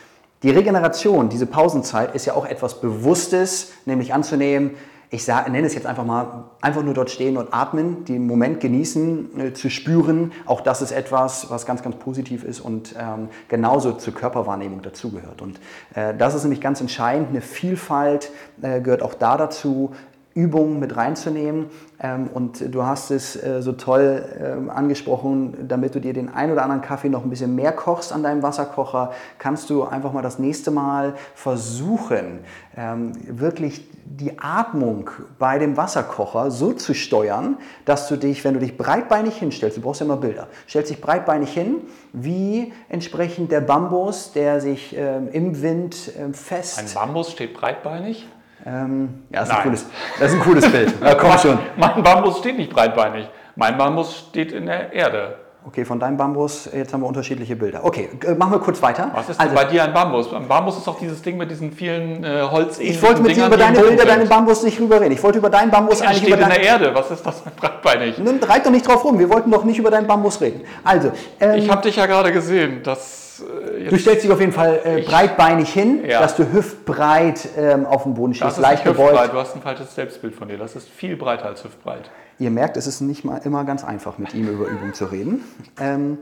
[0.44, 4.72] die Regeneration, diese Pausenzeit ist ja auch etwas Bewusstes, nämlich anzunehmen,
[5.12, 8.60] ich sag, nenne es jetzt einfach mal, einfach nur dort stehen und atmen, den Moment
[8.60, 10.32] genießen, äh, zu spüren.
[10.46, 15.42] Auch das ist etwas, was ganz, ganz positiv ist und ähm, genauso zur Körperwahrnehmung dazugehört.
[15.42, 15.60] Und
[15.96, 17.30] äh, das ist nämlich ganz entscheidend.
[17.30, 19.96] Eine Vielfalt äh, gehört auch da dazu,
[20.40, 21.66] Übungen mit reinzunehmen.
[22.02, 26.50] Ähm, und du hast es äh, so toll ähm, angesprochen, damit du dir den ein
[26.50, 30.22] oder anderen Kaffee noch ein bisschen mehr kochst an deinem Wasserkocher, kannst du einfach mal
[30.22, 32.40] das nächste Mal versuchen,
[32.78, 38.62] ähm, wirklich die Atmung bei dem Wasserkocher so zu steuern, dass du dich, wenn du
[38.62, 41.82] dich breitbeinig hinstellst, du brauchst ja immer Bilder, stellst dich breitbeinig hin,
[42.14, 45.96] wie entsprechend der Bambus, der sich im Wind
[46.34, 46.80] fest...
[46.80, 48.28] Ein Bambus steht breitbeinig.
[48.66, 49.86] Ähm, ja, das ist, ein cooles,
[50.20, 50.94] das ist ein cooles Bild.
[51.02, 51.60] Ja, komm schon.
[51.78, 53.30] Mein Bambus steht nicht breitbeinig.
[53.56, 55.36] Mein Bambus steht in der Erde.
[55.66, 57.84] Okay, von deinem Bambus, jetzt haben wir unterschiedliche Bilder.
[57.84, 59.12] Okay, äh, machen wir kurz weiter.
[59.14, 60.34] Was ist denn also, bei dir ein Bambus?
[60.34, 62.80] Ein Bambus ist doch dieses Ding mit diesen vielen äh, Holz.
[62.80, 65.12] ich wollte mit dir über deine Bilder, deinen Bambus nicht rüber reden.
[65.12, 66.64] Ich wollte über deinen Bambus Er eigentlich steht über in der.
[66.64, 66.96] Erde.
[66.96, 68.18] Was ist das mit breitbeinig?
[68.20, 69.20] Nun, reit doch nicht drauf rum.
[69.20, 70.62] Wir wollten doch nicht über deinen Bambus reden.
[70.84, 72.80] Also, ähm, Ich habe dich ja gerade gesehen.
[72.84, 76.20] Das, äh, du stellst dich auf jeden Fall äh, Ich- breitbeinig hin, Ja.
[76.22, 79.34] dass du hüftbreit ähm, auf dem Boden das stehst, ist leicht gebeugt.
[79.34, 80.58] Du hast ein falsches Selbstbild von dir.
[80.58, 82.10] Das ist viel breiter als hüftbreit.
[82.40, 85.44] Ihr merkt, es ist nicht mal immer ganz einfach, mit ihm über Übung zu reden.
[85.80, 86.18] Ähm,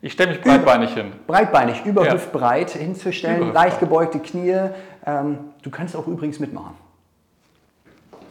[0.00, 1.12] Ich stelle mich breitbeinig hin.
[1.26, 2.12] breitbeinig, über Ja.
[2.14, 4.68] hüftbreit hinzustellen, Über leicht gebeugte Knie.
[5.06, 6.74] Ähm, du kannst auch übrigens mitmachen.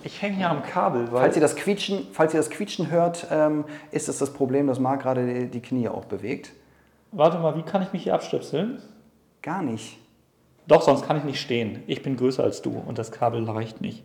[0.06, 3.26] Ich hänge hier am Kabel, weil Falls ihr das Quietschen, falls ihr das Quietschen hört,
[3.32, 6.52] ähm, ist es das Problem, dass Marc gerade die, die Knie auch bewegt.
[7.15, 8.82] Warte mal, wie kann ich mich hier abstöpseln?
[9.43, 9.97] Gar nicht.
[10.67, 11.84] Doch, sonst kann ich nicht stehen.
[11.86, 14.04] Ich bin größer als du und das Kabel reicht nicht.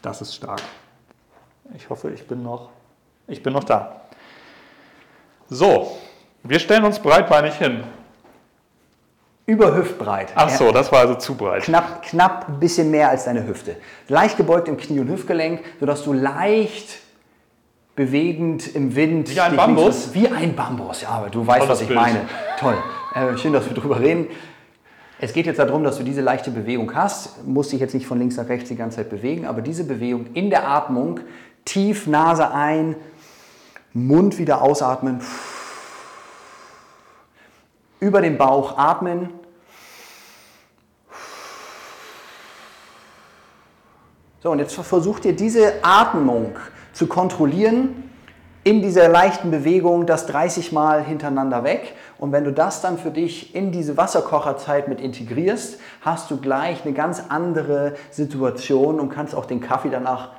[0.00, 0.62] Das ist stark.
[1.74, 2.70] Ich hoffe, ich bin noch,
[3.26, 4.00] ich bin noch da.
[5.50, 5.98] So,
[6.42, 7.84] wir stellen uns breitbeinig hin.
[9.44, 10.32] Über hüftbreit.
[10.34, 11.64] Ach so, das war also zu breit.
[11.64, 13.76] Knapp, knapp ein bisschen mehr als deine Hüfte.
[14.08, 16.98] Leicht gebeugt im Knie- und Hüftgelenk, sodass du leicht
[17.96, 19.34] bewegend im Wind.
[19.34, 20.14] Wie ein Bambus?
[20.14, 21.98] Wie ein Bambus, ja, aber du weißt, Tolles was ich Bild.
[21.98, 22.20] meine.
[22.60, 22.76] Toll.
[23.14, 24.28] Äh, schön, dass wir drüber reden.
[25.18, 27.46] Es geht jetzt darum, dass du diese leichte Bewegung hast.
[27.46, 30.26] Musst dich jetzt nicht von links nach rechts die ganze Zeit bewegen, aber diese Bewegung
[30.34, 31.20] in der Atmung,
[31.64, 32.96] tief Nase ein,
[33.94, 35.22] Mund wieder ausatmen.
[37.98, 39.30] Über den Bauch atmen.
[44.42, 46.54] So, und jetzt versucht ihr diese Atmung
[46.96, 48.10] zu kontrollieren
[48.64, 51.94] in dieser leichten Bewegung, das 30 Mal hintereinander weg.
[52.16, 56.86] Und wenn du das dann für dich in diese Wasserkocherzeit mit integrierst, hast du gleich
[56.86, 60.30] eine ganz andere Situation und kannst auch den Kaffee danach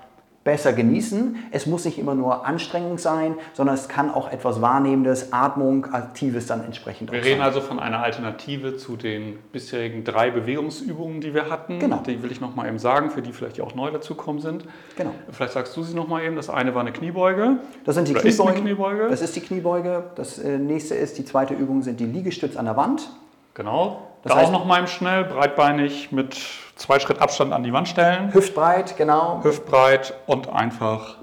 [0.47, 1.35] besser genießen.
[1.51, 6.45] Es muss nicht immer nur Anstrengung sein, sondern es kann auch etwas Wahrnehmendes, Atmung, Aktives
[6.45, 7.41] dann entsprechend Wir reden sein.
[7.41, 11.79] also von einer Alternative zu den bisherigen drei Bewegungsübungen, die wir hatten.
[11.79, 12.01] Genau.
[12.07, 14.63] Die will ich noch mal eben sagen, für die vielleicht auch neu dazukommen sind.
[14.95, 15.11] Genau.
[15.31, 16.37] Vielleicht sagst du sie noch mal eben.
[16.37, 17.57] Das eine war eine Kniebeuge.
[17.83, 18.61] Das sind die Kniebeugen.
[18.61, 19.09] Kniebeuge.
[19.09, 20.11] Das ist die Kniebeuge.
[20.15, 23.09] Das äh, nächste ist, die zweite Übung sind die Liegestütz an der Wand.
[23.53, 24.06] Genau.
[24.27, 26.37] Das da heißt- auch noch mal im Schnell, breitbeinig mit
[26.75, 28.33] zwei Schritt Abstand an die Wand stellen.
[28.33, 29.39] Hüftbreit, genau.
[29.43, 31.17] Hüftbreit und einfach.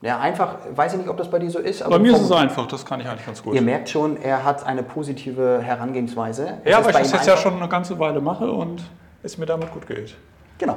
[0.00, 1.88] Ja, einfach, weiß ich nicht, ob das bei dir so ist.
[1.88, 3.54] Bei mir ist es einfach, das kann ich eigentlich ganz gut.
[3.54, 6.58] Ihr merkt schon, er hat eine positive Herangehensweise.
[6.64, 8.82] Ja, weil ich das jetzt ja schon eine ganze Weile mache und
[9.24, 10.14] es mir damit gut geht.
[10.58, 10.76] Genau.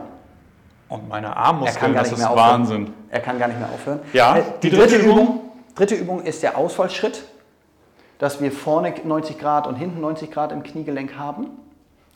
[0.89, 2.49] Und meine Armmuskeln, das nicht ist mehr aufhören.
[2.61, 2.93] Wahnsinn.
[3.09, 3.99] Er kann gar nicht mehr aufhören.
[4.11, 5.19] Ja, Äh, die die, dritte dritte, Übung?
[5.21, 5.39] Übung,
[5.75, 7.23] dritte Übung ist der Ausfallschritt,
[8.21, 11.47] dass wir vorne 90 Grad und hinten 90 Grad im Kniegelenk haben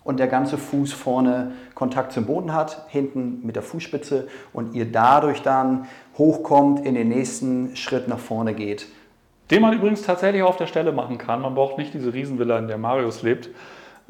[0.04, 4.86] und der ganze Fuß vorne Kontakt zum Boden hat, hinten mit der Fußspitze und ihr
[4.86, 8.86] dadurch dann hochkommt, in den nächsten Schritt nach vorne geht.
[9.50, 11.42] Den man übrigens tatsächlich auf der Stelle machen kann.
[11.42, 13.50] Man braucht nicht diese Riesenvilla, in der Marius lebt.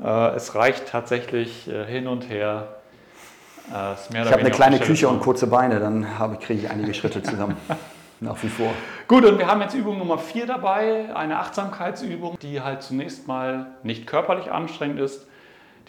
[0.03, 2.75] Äh, Es reicht tatsächlich äh, hin und her.
[3.73, 6.05] Äh, Ich habe eine kleine Küche und kurze Beine, dann
[6.41, 7.55] kriege ich einige Schritte zusammen.
[8.21, 8.71] Nach wie vor.
[9.09, 13.67] Gut, und wir haben jetzt Übung Nummer 4 dabei, eine Achtsamkeitsübung, die halt zunächst mal
[13.83, 15.27] nicht körperlich anstrengend ist,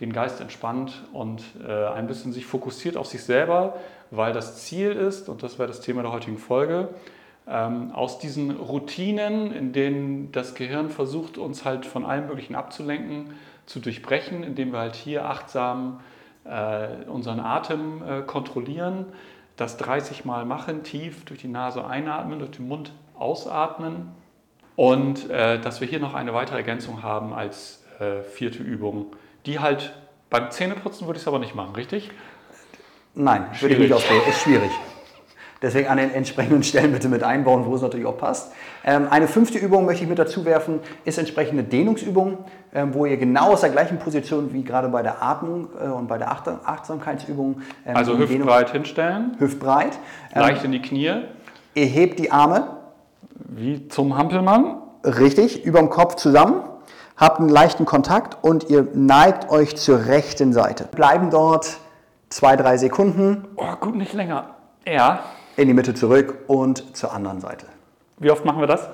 [0.00, 3.76] den Geist entspannt und äh, ein bisschen sich fokussiert auf sich selber,
[4.10, 6.88] weil das Ziel ist, und das wäre das Thema der heutigen Folge,
[7.46, 13.34] ähm, aus diesen Routinen, in denen das Gehirn versucht, uns halt von allem Möglichen abzulenken,
[13.66, 16.00] zu durchbrechen, indem wir halt hier achtsam
[16.44, 19.06] äh, unseren Atem äh, kontrollieren,
[19.56, 24.12] das 30 Mal machen, tief durch die Nase einatmen, durch den Mund ausatmen
[24.76, 29.06] und äh, dass wir hier noch eine weitere Ergänzung haben als äh, vierte Übung,
[29.46, 29.94] die halt
[30.28, 32.10] beim Zähneputzen würde ich es aber nicht machen, richtig?
[33.14, 33.78] Nein, würde ich Schwierig.
[33.78, 34.28] nicht ausprobieren.
[34.28, 34.70] Ist schwierig.
[35.62, 38.52] Deswegen an den entsprechenden Stellen bitte mit einbauen, wo es natürlich auch passt.
[38.84, 42.38] Ähm, eine fünfte Übung möchte ich mit dazu werfen, ist entsprechende Dehnungsübung,
[42.74, 46.08] ähm, wo ihr genau aus der gleichen Position wie gerade bei der Atmung äh, und
[46.08, 47.62] bei der Acht Achtsamkeitsübung.
[47.86, 49.98] ähm, Also hüftbreit hinstellen, Hüftbreit.
[50.34, 51.22] Leicht in die Knie,
[51.74, 52.68] ihr hebt die Arme
[53.48, 54.76] wie zum Hampelmann.
[55.04, 56.62] richtig über dem Kopf zusammen,
[57.16, 60.84] habt einen leichten Kontakt und ihr neigt euch zur rechten Seite.
[60.84, 61.78] Bleiben dort
[62.28, 64.50] zwei, drei Sekunden Oh, gut, nicht länger.
[64.86, 65.20] Ja.
[65.56, 67.66] In die Mitte zurück und zur anderen Seite.
[68.18, 68.88] Wie oft machen wir das?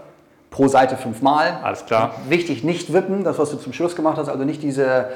[0.50, 1.60] Pro Seite fünfmal.
[1.62, 2.14] Alles klar.
[2.28, 5.10] Wichtig, nicht wippen, das, was du zum Schluss gemacht hast, also nicht diese,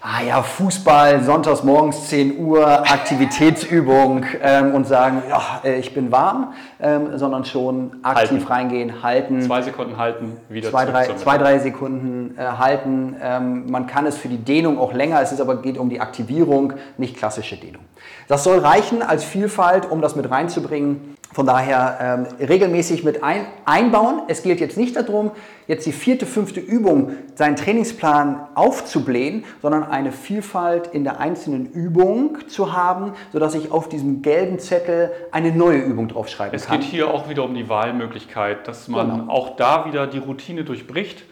[0.00, 6.10] ah ja, Fußball, sonntags morgens 10 Uhr, Aktivitätsübung ähm, und sagen, ja, äh, ich bin
[6.10, 8.46] warm, ähm, sondern schon aktiv Halten.
[8.46, 9.42] reingehen, halten.
[9.42, 13.16] Zwei Sekunden halten, wieder Zwei drei, zwei, drei Sekunden äh, halten.
[13.22, 16.00] Ähm, man kann es für die Dehnung auch länger, es ist aber geht um die
[16.00, 17.82] Aktivierung, nicht klassische Dehnung.
[18.28, 21.16] Das soll reichen als Vielfalt, um das mit reinzubringen.
[21.32, 24.22] Von daher ähm, regelmäßig mit ein, einbauen.
[24.26, 25.30] Es geht jetzt nicht darum,
[25.68, 32.38] jetzt die vierte, fünfte Übung, seinen Trainingsplan aufzublähen, sondern eine Vielfalt in der einzelnen Übung
[32.48, 36.80] zu haben, sodass ich auf diesem gelben Zettel eine neue Übung draufschreiben Es kann.
[36.80, 39.32] geht hier auch wieder um die Wahlmöglichkeit, dass man Genau.
[39.32, 41.22] auch da wieder die Routine durchbricht.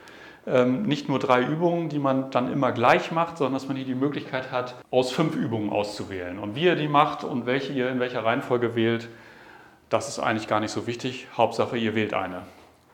[0.47, 3.85] Ähm, nicht nur drei Übungen, die man dann immer gleich macht, sondern dass man hier
[3.85, 6.39] die Möglichkeit hat, aus fünf Übungen auszuwählen.
[6.39, 9.09] Und wie ihr die macht und welche ihr in welcher Reihenfolge wählt,
[9.89, 11.29] das ist eigentlich gar nicht so wichtig.
[11.37, 12.43] Hauptsache, ihr wählt eine.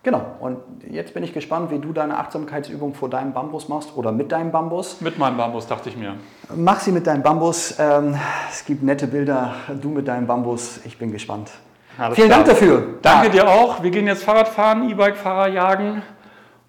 [0.04, 0.58] Genau, und
[0.90, 4.52] jetzt bin ich gespannt, wie du deine Achtsamkeitsübung vor deinem Bambus machst oder mit deinem
[4.52, 5.00] Bambus.
[5.00, 6.16] Mit meinem Bambus dachte ich mir.
[6.54, 7.76] Mach sie mit deinem Bambus.
[7.78, 8.14] Ähm,
[8.50, 10.80] es gibt nette Bilder, du mit deinem Bambus.
[10.84, 11.52] Ich bin gespannt.
[11.96, 12.44] Alles Vielen klar.
[12.44, 12.86] Dank dafür.
[13.00, 13.82] Danke dir auch.
[13.82, 16.02] Wir gehen jetzt Fahrrad fahren, E-Bike-Fahrer jagen.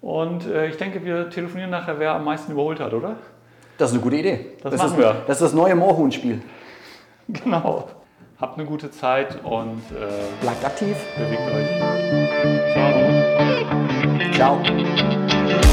[0.00, 3.16] Und äh, ich denke, wir telefonieren nachher, wer am meisten überholt hat, oder?
[3.76, 4.52] Das ist eine gute Idee.
[4.62, 5.24] Das ist, machen wir.
[5.26, 6.40] Das ist das neue Moorhuhn-Spiel.
[7.28, 7.88] Genau.
[8.38, 10.08] Habt eine gute Zeit und äh,
[10.42, 10.94] Bleibt aktiv.
[11.16, 11.68] bewegt euch.
[14.34, 14.60] Ciao.
[14.60, 15.66] Ciao.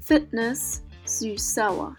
[0.00, 1.96] Fitness süß-sauer.